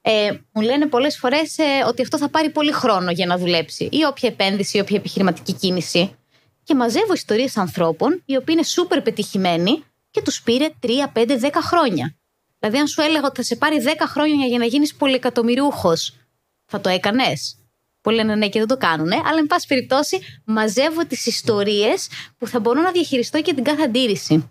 Ε, 0.00 0.30
μου 0.52 0.62
λένε 0.62 0.86
πολλές 0.86 1.16
φορές 1.16 1.58
ε, 1.58 1.64
ότι 1.86 2.02
αυτό 2.02 2.18
θα 2.18 2.28
πάρει 2.28 2.50
πολύ 2.50 2.72
χρόνο 2.72 3.10
για 3.10 3.26
να 3.26 3.38
δουλέψει, 3.38 3.88
ή 3.92 4.04
όποια 4.04 4.28
επένδυση, 4.28 4.76
ή 4.76 4.80
όποια 4.80 4.96
επιχειρηματική 4.96 5.52
κίνηση. 5.52 6.16
Και 6.62 6.74
μαζεύω 6.74 7.12
ιστορίες 7.12 7.56
ανθρώπων, 7.56 8.22
οι 8.24 8.36
οποίοι 8.36 8.54
είναι 8.58 8.62
σούπερ 8.62 9.02
πετυχημένοι 9.02 9.84
και 10.10 10.22
τους 10.22 10.42
πήρε 10.42 10.68
3, 10.82 10.88
5, 11.12 11.38
10 11.40 11.50
χρόνια. 11.62 12.16
Δηλαδή, 12.58 12.78
αν 12.78 12.86
σου 12.86 13.00
έλεγα 13.00 13.26
ότι 13.26 13.36
θα 13.36 13.42
σε 13.42 13.56
πάρει 13.56 13.76
10 13.84 13.88
χρόνια 14.06 14.46
για 14.46 14.58
να 14.58 14.64
γίνεις 14.64 14.94
πολυεκατομμυριούχος, 14.94 16.16
θα 16.64 16.80
το 16.80 16.88
έκανες. 16.88 17.56
Πολλοί 18.00 18.16
λένε 18.16 18.34
ναι 18.34 18.48
και 18.48 18.58
δεν 18.58 18.68
το 18.68 18.76
κάνουν, 18.76 19.12
αλλά 19.12 19.38
εν 19.38 19.46
πάση 19.46 19.66
περιπτώσει 19.66 20.18
μαζεύω 20.44 21.06
τις 21.06 21.26
ιστορίες 21.26 22.08
που 22.38 22.46
θα 22.46 22.60
μπορώ 22.60 22.80
να 22.80 22.90
διαχειριστώ 22.90 23.42
και 23.42 23.54
την 23.54 23.64
κάθε 23.64 23.82
αντίρρηση. 23.82 24.50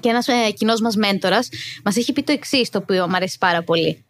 Και 0.00 0.08
ένας 0.08 0.28
ε, 0.28 0.50
κοινός 0.50 0.80
μας 0.80 0.96
μέντορας 0.96 1.48
μας 1.84 1.96
έχει 1.96 2.12
πει 2.12 2.22
το 2.22 2.32
εξής, 2.32 2.70
το 2.70 2.78
οποίο 2.78 3.08
μου 3.08 3.16
αρέσει 3.16 3.38
πάρα 3.38 3.62
πολύ. 3.62 4.04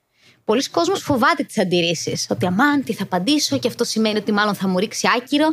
Πολλοί 0.44 0.68
κόσμοι 0.68 0.98
φοβάται 0.98 1.42
τις 1.42 1.58
αντιρρήσει. 1.58 2.26
Ότι 2.28 2.46
αμάν, 2.46 2.84
τι 2.84 2.92
θα 2.92 3.02
απαντήσω, 3.02 3.58
και 3.58 3.68
αυτό 3.68 3.84
σημαίνει 3.84 4.18
ότι 4.18 4.32
μάλλον 4.32 4.54
θα 4.54 4.68
μου 4.68 4.78
ρίξει 4.78 5.08
άκυρο. 5.16 5.52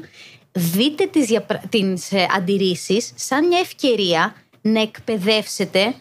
Δείτε 0.52 1.06
τις 1.06 1.26
διαπρα... 1.26 1.62
ε, 2.10 2.26
αντιρρήσεις 2.36 3.12
σαν 3.16 3.48
μια 3.48 3.60
ευκαιρία 3.60 4.36
να 4.62 4.82
εκπαιδεύσετε 4.82 5.96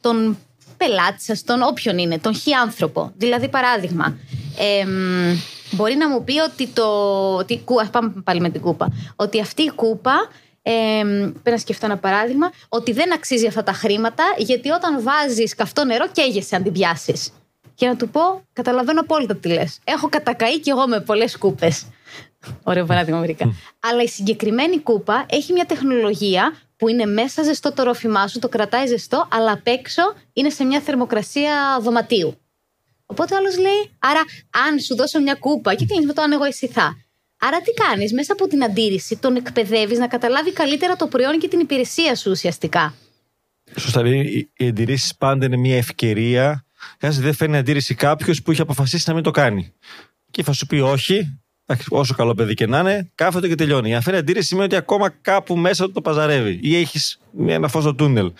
τον 0.00 0.38
πελάτης 0.78 1.24
σας, 1.24 1.42
τον 1.44 1.62
όποιον 1.62 1.98
είναι, 1.98 2.18
τον 2.18 2.34
χι 2.34 2.52
άνθρωπο. 2.54 3.12
Δηλαδή, 3.16 3.48
παράδειγμα, 3.48 4.18
ε, 4.58 4.86
μπορεί 5.70 5.94
να 5.94 6.08
μου 6.08 6.24
πει 6.24 6.40
ότι 6.40 6.66
το. 6.66 6.86
Ότι, 7.36 7.64
πάμε 7.90 8.12
πάλι 8.24 8.40
με 8.40 8.50
την 8.50 8.60
κούπα. 8.60 8.92
Ότι 9.16 9.40
αυτή 9.40 9.62
η 9.62 9.70
κούπα 9.70 10.28
ε, 10.62 10.72
πρέπει 11.32 11.50
να 11.50 11.58
σκεφτώ 11.58 11.86
ένα 11.86 11.96
παράδειγμα, 11.96 12.52
ότι 12.68 12.92
δεν 12.92 13.12
αξίζει 13.12 13.46
αυτά 13.46 13.62
τα 13.62 13.72
χρήματα, 13.72 14.24
γιατί 14.36 14.70
όταν 14.70 15.02
βάζεις 15.02 15.54
καυτό 15.54 15.84
νερό, 15.84 16.06
καίγεσαι 16.12 16.56
αν 16.56 16.62
την 16.62 16.72
πιάσεις. 16.72 17.30
Και 17.74 17.86
να 17.86 17.96
του 17.96 18.08
πω, 18.08 18.42
καταλαβαίνω 18.52 19.00
απόλυτα 19.00 19.36
τι 19.36 19.48
λες. 19.48 19.78
Έχω 19.84 20.08
κατακαεί 20.08 20.60
κι 20.60 20.70
εγώ 20.70 20.88
με 20.88 21.00
πολλές 21.00 21.36
κούπες. 21.36 21.86
Ωραίο 22.62 22.84
παράδειγμα, 22.84 23.20
μερικά. 23.20 23.54
Αλλά 23.80 24.02
η 24.02 24.08
συγκεκριμένη 24.08 24.78
κούπα 24.78 25.26
έχει 25.28 25.52
μια 25.52 25.66
τεχνολογία 25.66 26.52
που 26.76 26.88
είναι 26.88 27.04
μέσα 27.04 27.42
ζεστό 27.42 27.72
το 27.72 27.82
ρόφημά 27.82 28.26
σου, 28.26 28.38
το 28.38 28.48
κρατάει 28.48 28.86
ζεστό, 28.86 29.28
αλλά 29.30 29.52
απ' 29.52 29.66
έξω 29.66 30.02
είναι 30.32 30.50
σε 30.50 30.64
μια 30.64 30.80
θερμοκρασία 30.80 31.78
δωματίου. 31.82 32.38
Οπότε 33.06 33.34
άλλος 33.34 33.58
λέει, 33.58 33.96
άρα 33.98 34.20
αν 34.68 34.78
σου 34.78 34.96
δώσω 34.96 35.20
μια 35.20 35.34
κούπα 35.34 35.74
και 35.74 35.86
κλείνεις 35.86 36.06
με 36.06 36.12
το 36.12 36.22
αν 36.22 36.32
εγώ 36.32 36.44
εσύ 36.44 36.66
θα. 36.66 36.96
Άρα 37.40 37.60
τι 37.60 37.72
κάνεις, 37.72 38.12
μέσα 38.12 38.32
από 38.32 38.46
την 38.46 38.64
αντίρρηση 38.64 39.16
τον 39.16 39.36
εκπαιδεύεις 39.36 39.98
να 39.98 40.06
καταλάβει 40.06 40.52
καλύτερα 40.52 40.96
το 40.96 41.06
προϊόν 41.06 41.38
και 41.38 41.48
την 41.48 41.60
υπηρεσία 41.60 42.14
σου 42.14 42.30
ουσιαστικά. 42.30 42.94
Σωστά. 43.76 44.02
Δηλαδή, 44.02 44.48
οι 44.56 44.66
αντιρρήσεις 44.66 45.14
πάντα 45.16 45.46
είναι 45.46 45.56
μια 45.56 45.76
ευκαιρία. 45.76 46.64
Kasi 47.00 47.10
δεν 47.10 47.34
φέρνει 47.34 47.56
αντίρρηση 47.56 47.94
κάποιος 47.94 48.42
που 48.42 48.50
έχει 48.50 48.60
αποφασίσει 48.60 49.04
να 49.06 49.14
μην 49.14 49.22
το 49.22 49.30
κάνει. 49.30 49.72
Και 50.30 50.42
θα 50.42 50.52
σου 50.52 50.66
πει 50.66 50.76
όχι, 50.76 51.40
όσο 51.88 52.14
καλό 52.14 52.34
παιδί 52.34 52.54
και 52.54 52.66
να 52.66 52.78
είναι, 52.78 53.10
κάθεται 53.14 53.48
και 53.48 53.54
τελειώνει. 53.54 53.94
Αν 53.94 54.02
φέρνει 54.02 54.18
αντίρρηση 54.18 54.46
σημαίνει 54.46 54.66
ότι 54.66 54.76
ακόμα 54.76 55.08
κάπου 55.08 55.56
μέσα 55.56 55.92
το 55.92 56.00
παζαρεύει 56.00 56.58
ή 56.62 56.76
έχεις 56.76 57.20
ένα 57.46 57.68
φως 57.68 57.82
στο 57.82 57.94
τούνελ. 57.94 58.32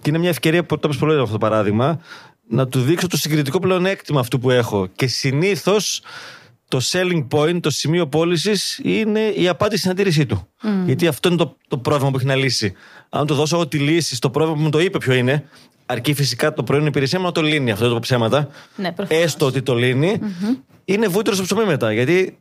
Και 0.00 0.10
είναι 0.10 0.18
μια 0.18 0.28
ευκαιρία 0.28 0.64
που 0.64 0.78
το 0.78 0.80
είπες 0.84 0.96
πολύ 0.96 1.20
αυτό 1.20 1.32
το 1.32 1.38
παράδειγμα, 1.38 2.00
να 2.48 2.68
του 2.68 2.80
δείξω 2.80 3.06
το 3.06 3.16
συγκριτικό 3.16 3.58
πλεονέκτημα 3.58 4.20
αυτού 4.20 4.38
που 4.38 4.50
έχω. 4.50 4.86
Και 4.86 5.06
συνήθως 5.06 6.02
το 6.68 6.80
selling 6.82 7.26
point, 7.30 7.60
το 7.60 7.70
σημείο 7.70 8.06
πώλησης 8.06 8.80
είναι 8.82 9.20
η 9.20 9.48
απάντηση 9.48 9.78
στην 9.78 9.90
αντίρρησή 9.90 10.26
του. 10.26 10.48
Mm. 10.62 10.66
Γιατί 10.86 11.06
αυτό 11.06 11.28
είναι 11.28 11.36
το, 11.36 11.56
το 11.68 11.78
πρόβλημα 11.78 12.10
που 12.10 12.16
έχει 12.16 12.26
να 12.26 12.34
λύσει. 12.34 12.72
Αν 13.08 13.26
του 13.26 13.34
δώσω 13.34 13.56
εγώ 13.56 13.66
τη 13.66 13.78
λύση 13.78 14.14
στο 14.14 14.30
πρόβλημα 14.30 14.58
που 14.58 14.64
μου 14.64 14.70
το 14.70 14.80
είπε 14.80 14.98
ποιο 14.98 15.14
είναι, 15.14 15.44
αρκεί 15.86 16.14
φυσικά 16.14 16.52
το 16.52 16.62
προϊόν 16.62 16.86
υπηρεσία 16.86 17.18
μου 17.18 17.24
να 17.24 17.32
το 17.32 17.42
λύνει 17.42 17.70
αυτό 17.70 17.88
το 17.88 17.98
ψέματα. 17.98 18.48
Ναι, 18.76 18.94
έστω 19.08 19.46
ότι 19.46 19.62
το 19.62 19.74
λύνει, 19.74 20.18
mm-hmm. 20.20 20.56
είναι 20.84 21.06
βούτυρο 21.06 21.34
στο 21.36 21.44
ψωμί 21.44 21.64
μετά. 21.64 21.92
Γιατί 21.92 22.38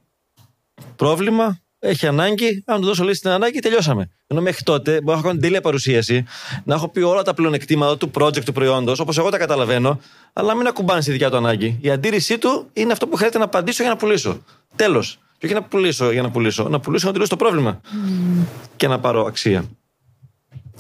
πρόβλημα, 0.96 1.60
έχει 1.80 2.08
ανάγκη, 2.08 2.64
αν 2.66 2.80
του 2.80 2.86
δώσω 2.86 3.04
λύση 3.04 3.18
στην 3.18 3.30
ανάγκη, 3.30 3.60
τελειώσαμε. 3.60 4.10
Ενώ 4.28 4.42
μέχρι 4.42 4.64
τότε 4.64 4.92
μπορώ 4.92 5.14
να 5.14 5.14
έχω 5.14 5.28
κάνει 5.28 5.40
τέλεια 5.40 5.62
παρουσίαση, 5.62 6.26
να 6.64 6.76
έχω 6.76 6.88
πει 6.88 7.02
όλα 7.02 7.22
τα 7.22 7.34
πλεονεκτήματα 7.34 7.98
του 7.98 8.12
project 8.14 8.44
του 8.44 8.54
προϊόντος, 8.54 9.00
όπως 9.00 9.18
εγώ 9.18 9.30
τα 9.30 9.38
καταλαβαίνω, 9.38 10.00
αλλά 10.34 10.56
μην 10.56 10.68
ακουμπάνε 10.68 11.02
στη 11.02 11.12
δικιά 11.12 11.30
του 11.30 11.38
ανάγκη. 11.38 11.78
Η 11.82 11.90
αντίρρησή 11.90 12.38
του 12.38 12.70
είναι 12.74 12.92
αυτό 12.92 13.08
που 13.08 13.16
χρειάζεται 13.16 13.38
να 13.40 13.46
απαντήσω 13.46 13.84
για 13.84 13.92
να 13.92 13.98
πουλήσω. 13.98 14.44
Τέλος. 14.76 15.20
Και 15.38 15.46
όχι 15.46 15.56
να 15.56 15.64
πουλήσω 15.64 16.12
για 16.12 16.22
να 16.22 16.32
πουλήσω. 16.32 16.70
Να 16.70 16.80
πουλήσω 16.80 17.06
να 17.06 17.12
τελειώσω 17.12 17.36
το 17.36 17.44
πρόβλημα. 17.44 17.82
Mm. 17.84 18.46
Και 18.76 18.88
να 18.88 19.00
πάρω 19.00 19.26
αξία. 19.26 19.66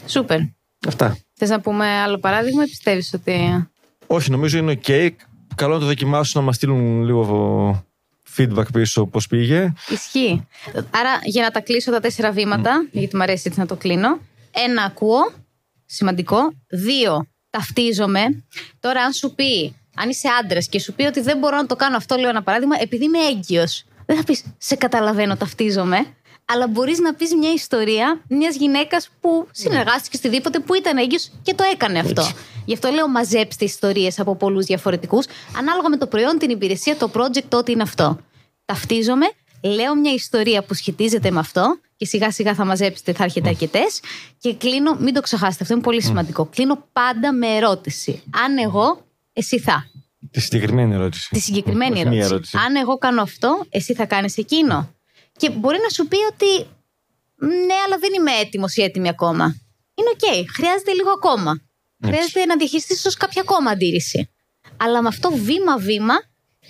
Σούπερ. 0.06 0.39
Αυτά. 0.88 1.18
Θες 1.34 1.50
να 1.50 1.62
πούμε 1.62 1.86
άλλο 1.86 2.18
παράδειγμα 2.18 2.63
ή 2.63 2.68
πιστεύεις 2.68 3.13
ότι. 3.13 3.68
Όχι, 4.08 4.32
νομίζω 4.32 4.58
είναι 4.58 4.79
OK. 4.84 5.10
Καλό 5.56 5.74
να 5.74 5.79
το 5.79 5.86
δοκιμάσουν 5.86 6.41
να 6.41 6.46
μας 6.48 6.56
στείλουν 6.56 7.03
λίγο 7.03 7.88
feedback 8.38 8.65
πίσω 8.74 9.05
πώς 9.05 9.27
πήγε. 9.27 9.74
Ισχύει. 9.89 10.48
Άρα 10.75 11.19
για 11.24 11.43
να 11.43 11.51
τα 11.51 11.59
κλείσω 11.59 11.91
τα 11.91 12.00
τέσσερα 12.00 12.31
βήματα, 12.31 12.88
γιατί 12.91 13.15
μου 13.15 13.21
αρέσει 13.21 13.43
έτσι 13.45 13.59
να 13.59 13.65
το 13.65 13.75
κλείνω. 13.75 14.19
Ένα, 14.51 14.83
ακούω. 14.83 15.31
Σημαντικό. 15.86 16.38
Δύο, 16.69 17.25
ταυτίζομαι. 17.50 18.43
Τώρα, 18.79 19.01
αν 19.01 19.13
σου 19.13 19.36
πει, 19.36 19.75
αν 19.95 20.09
είσαι 20.09 20.27
άντρας 20.41 20.67
και 20.67 20.79
σου 20.79 20.93
πει 20.93 21.03
ότι 21.03 21.21
δεν 21.21 21.38
μπορώ 21.38 21.57
να 21.57 21.65
το 21.65 21.75
κάνω 21.75 21.98
αυτό, 21.98 22.15
λέω 22.15 22.29
ένα 22.29 22.43
παράδειγμα, 22.43 22.75
επειδή 22.79 23.03
είμαι 23.03 23.19
έγκυος. 23.19 23.83
Δεν 24.05 24.17
θα 24.17 24.24
πεις, 24.24 24.43
σε 24.57 24.75
καταλαβαίνω, 24.75 25.38
ταυτίζομαι. 25.38 26.05
Αλλά 26.51 26.68
μπορείς 26.68 27.00
να 27.00 27.13
πεις 27.13 27.36
μια 27.36 27.51
ιστορία 27.53 28.22
μιας 28.27 28.56
γυναίκας 28.56 29.10
που 29.22 29.48
συνεργάστηκε 29.51 30.18
οτιδήποτε 30.18 30.60
που 30.60 30.74
ήταν 30.74 30.98
έγκυος 30.98 31.32
και 31.41 31.53
το 31.53 31.63
έκανε 31.74 32.00
αυτό. 32.00 32.24
Γι' 32.65 32.74
αυτό 32.74 32.89
λέω 32.89 33.08
μαζέψτε 33.08 33.65
ιστορίες 33.65 34.20
από 34.20 34.36
πολλούς 34.36 34.65
διαφορετικούς, 34.65 35.25
ανάλογα 35.58 35.89
με 35.89 35.98
το 35.98 36.08
προϊόν, 36.08 36.38
την 36.38 36.50
υπηρεσία, 36.50 36.98
το 36.98 37.12
project, 37.13 37.50
ό,τι 37.53 37.72
είναι 37.72 37.82
αυτό. 37.82 38.18
Ταυτίζομαι, 38.65 39.25
λέω 39.63 39.96
μια 39.96 40.13
ιστορία 40.13 40.63
που 40.63 40.74
σχετίζεται 40.74 41.32
με 41.32 41.39
αυτό 41.39 41.79
και 41.96 42.06
σιγά 42.06 42.32
σιγά 42.32 42.53
θα 42.53 42.65
μαζέψετε, 42.65 43.13
θα 43.13 43.24
έρχεται 43.24 43.50
αρκετές. 43.50 44.00
Και 44.38 44.53
κλείνω, 44.53 44.96
μην 45.00 45.13
το 45.13 45.22
ξεχάσετε, 45.22 45.63
αυτό 45.63 45.74
είναι 45.74 45.84
πολύ 45.84 46.01
σημαντικό. 46.01 46.46
Κλείνω 46.46 46.88
πάντα 46.94 47.34
με 47.34 47.48
ερώτηση. 47.48 48.24
Αν 48.46 48.58
εγώ, 48.58 49.06
εσύ 49.34 49.60
θα. 49.60 49.86
Τη 50.32 50.39
συγκεκριμένη 50.39 50.94
ερώτηση. 50.94 51.29
Τη 51.29 51.39
συγκεκριμένη 51.39 52.20
ερώτηση. 52.20 52.58
Αν 52.58 52.75
εγώ 52.75 52.98
κάνω 52.98 53.22
αυτό, 53.22 53.65
εσύ 53.70 53.94
θα 53.94 54.06
κάνεις 54.06 54.38
εκείνο. 54.38 54.94
Και 55.39 55.50
μπορεί 55.50 55.77
να 55.84 55.89
σου 55.89 56.08
πει 56.08 56.17
ότι 56.31 56.67
Ναι, 57.65 57.74
αλλά 57.86 57.98
δεν 57.98 58.13
είμαι 58.15 58.31
έτοιμος 58.31 58.75
ή 58.75 58.81
έτοιμη 58.81 59.10
ακόμα. 59.10 59.55
Είναι 59.96 60.10
οκ. 60.13 60.50
Χρειάζεται 60.55 60.93
λίγο 60.93 61.10
ακόμα. 61.10 61.51
Έτσι. 61.51 62.12
Χρειάζεται 62.12 62.46
να 62.46 62.58
διαχειριστείς 62.58 62.98
ίσως 62.98 63.15
κάποια 63.15 63.41
ακόμα 63.41 63.72
αντίρρηση. 63.72 64.29
Αλλά 64.77 65.01
με 65.01 65.08
αυτό 65.08 65.31
βήμα-βήμα 65.31 66.13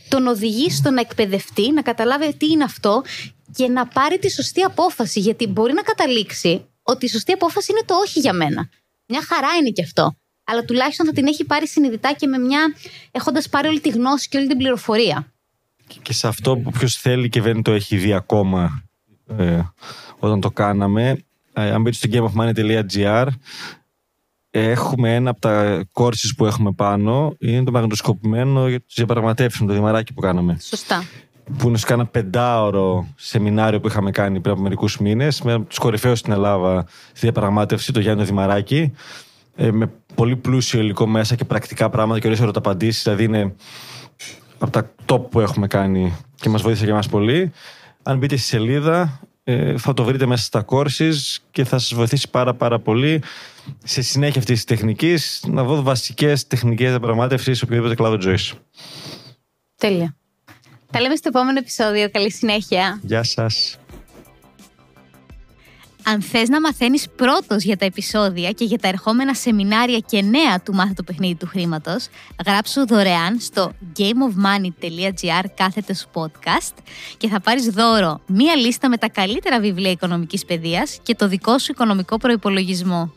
τον 0.10 0.28
οδηγείς 0.28 0.76
στο 0.78 0.92
να 0.92 1.02
εκπαιδευτεί, 1.02 1.72
να 1.72 1.82
καταλάβει 1.82 2.34
τι 2.36 2.46
είναι 2.46 2.64
αυτό 2.64 3.04
και 3.56 3.68
να 3.68 3.88
πάρει 3.88 4.20
τη 4.20 4.32
σωστή 4.32 4.62
απόφαση. 4.62 5.20
Γιατί 5.20 5.48
μπορεί 5.48 5.74
να 5.74 5.82
καταλήξει 5.82 6.66
ότι 6.84 7.06
η 7.06 7.10
σωστή 7.10 7.32
απόφαση 7.32 7.72
είναι 7.72 7.84
το 7.86 7.96
όχι 7.96 8.20
για 8.20 8.34
μένα. 8.34 8.70
Μια 9.06 9.24
χαρά 9.24 9.48
είναι 9.60 9.70
και 9.70 9.84
αυτό. 9.84 10.16
Αλλά 10.44 10.66
τουλάχιστον 10.66 11.06
θα 11.06 11.12
την 11.12 11.28
έχει 11.28 11.44
πάρει 11.46 11.68
συνειδητά 11.68 12.14
και 12.14 12.28
με 12.28 12.38
μια. 12.38 12.76
έχοντας 13.12 13.50
πάρει 13.50 13.68
όλη 13.68 13.80
τη 13.80 13.90
γνώση 13.90 14.30
και 14.30 14.38
όλη 14.38 14.48
την 14.48 14.58
πληροφορία. 14.58 15.34
Και 16.02 16.14
σε 16.14 16.28
αυτό 16.28 16.58
που 16.58 16.72
ποιος 16.72 16.96
θέλει 16.96 17.30
και 17.30 17.42
δεν 17.42 17.62
το 17.62 17.72
έχει 17.72 17.98
δει 17.98 18.14
ακόμα 18.14 18.84
ε, 19.38 19.62
όταν 20.20 20.40
το 20.40 20.52
κάναμε, 20.52 21.18
ε, 21.54 21.72
αν 21.72 21.82
μπείτε 21.82 21.96
στο 21.96 22.08
gameofmoney.gr 22.12 23.28
έχουμε 24.52 25.16
ένα 25.16 25.30
από 25.30 25.40
τα 25.40 25.84
courses 25.94 26.32
που 26.38 26.46
έχουμε 26.46 26.72
πάνω, 26.72 27.36
είναι 27.40 27.64
το 27.64 27.72
μαγνητοσκοπημένο 27.72 28.68
για 28.68 28.80
τις 28.80 28.96
διαπραγματεύσεις 28.96 29.62
με 29.62 29.68
το 29.68 29.74
δημαράκι 29.74 30.14
που 30.14 30.22
κάναμε. 30.22 30.58
Σωστά. 30.62 31.04
Που 31.58 31.68
είναι 31.68 31.78
σε 31.78 31.86
κάνα 31.86 32.06
πεντάωρο 32.06 33.08
σεμινάριο 33.16 33.80
που 33.80 33.88
είχαμε 33.88 34.12
κάνει 34.12 34.40
πριν 34.40 34.54
από 34.54 34.62
μερικούς 34.62 34.98
μήνες 35.00 35.42
με 35.42 35.64
τους 35.68 35.78
κορυφαίους 35.78 36.20
στην 36.20 36.32
Ελλάδα 36.32 36.86
στη 37.08 37.20
διαπραγμάτευση, 37.20 37.92
το 37.92 38.00
Γιάννη 38.00 38.24
Δημαράκη. 38.24 38.94
Ε, 39.56 39.72
με 39.72 39.92
πολύ 40.16 40.36
πλούσιο 40.36 40.80
υλικό 40.80 41.08
μέσα 41.08 41.36
και 41.36 41.46
πρακτικά 41.46 41.90
πράγματα 41.90 42.20
και 42.20 42.28
ωραίες 42.28 42.42
ερωταπαντήσεις. 42.42 43.04
Δηλαδή 43.04 43.24
είναι 43.24 43.56
από 44.60 44.72
τα 44.72 44.92
top 45.06 45.30
που 45.30 45.40
έχουμε 45.40 45.68
κάνει 45.68 46.18
και 46.36 46.50
μας 46.50 46.62
βοήθησε 46.62 46.86
και 46.86 46.92
εμάς 46.92 47.08
πολύ. 47.08 47.52
Αν 48.04 48.18
μπείτε 48.18 48.36
στη 48.36 48.46
σελίδα, 48.46 49.20
ε, 49.44 49.78
θα 49.78 49.94
το 49.94 50.04
βρείτε 50.04 50.26
μέσα 50.26 50.44
στα 50.44 50.66
courses 50.68 51.16
και 51.52 51.64
θα 51.64 51.78
σας 51.78 51.94
βοηθήσει 51.94 52.30
πάρα 52.30 52.54
πάρα 52.54 52.80
πολύ 52.80 53.22
σε 53.84 54.02
συνέχεια 54.02 54.40
αυτής 54.40 54.56
της 54.56 54.64
τεχνικής 54.64 55.44
να 55.48 55.64
δω 55.64 55.82
βασικές 55.82 56.48
τεχνικές 56.48 56.90
διαπραγμάτευσης 56.90 57.58
σε 57.58 57.64
οποιοδήποτε 57.66 57.96
κλάδο 57.96 58.22
ζωής. 58.22 58.54
Τέλεια. 59.76 60.16
Τα 60.92 61.02
λέμε 61.02 61.16
στο 61.16 61.28
επόμενο 61.28 61.58
επεισόδιο. 61.58 62.10
Καλή 62.10 62.32
συνέχεια. 62.32 63.00
Γεια 63.04 63.24
σας. 63.24 63.79
Αν 66.12 66.22
θες 66.22 66.50
να 66.50 66.62
μαθαίνεις 66.62 67.08
πρώτος 67.16 67.64
για 67.64 67.78
τα 67.78 67.86
επεισόδια 67.86 68.52
και 68.52 68.66
για 68.66 68.78
τα 68.78 68.88
ερχόμενα 68.88 69.34
σεμινάρια 69.34 70.00
και 70.00 70.22
νέα 70.22 70.62
του 70.62 70.74
Μάθε 70.74 70.94
το 70.94 71.04
παιχνίδι 71.04 71.36
του 71.36 71.48
χρήματος, 71.48 72.08
γράψου 72.46 72.88
δωρεάν 72.88 73.40
στο 73.40 73.72
gameofmoney.gr 73.98 75.46
κάθετος 75.56 76.06
podcast 76.14 76.74
και 77.18 77.28
θα 77.28 77.40
πάρεις 77.40 77.66
δώρο 77.66 78.22
μία 78.26 78.56
λίστα 78.56 78.90
με 78.90 78.98
τα 78.98 79.10
καλύτερα 79.10 79.60
βιβλία 79.60 79.92
οικονομικής 79.92 80.46
παιδείας 80.46 81.00
και 81.04 81.16
το 81.16 81.28
δικό 81.28 81.58
σου 81.60 81.72
οικονομικό 81.72 82.18
προϋπολογισμό. 82.18 83.14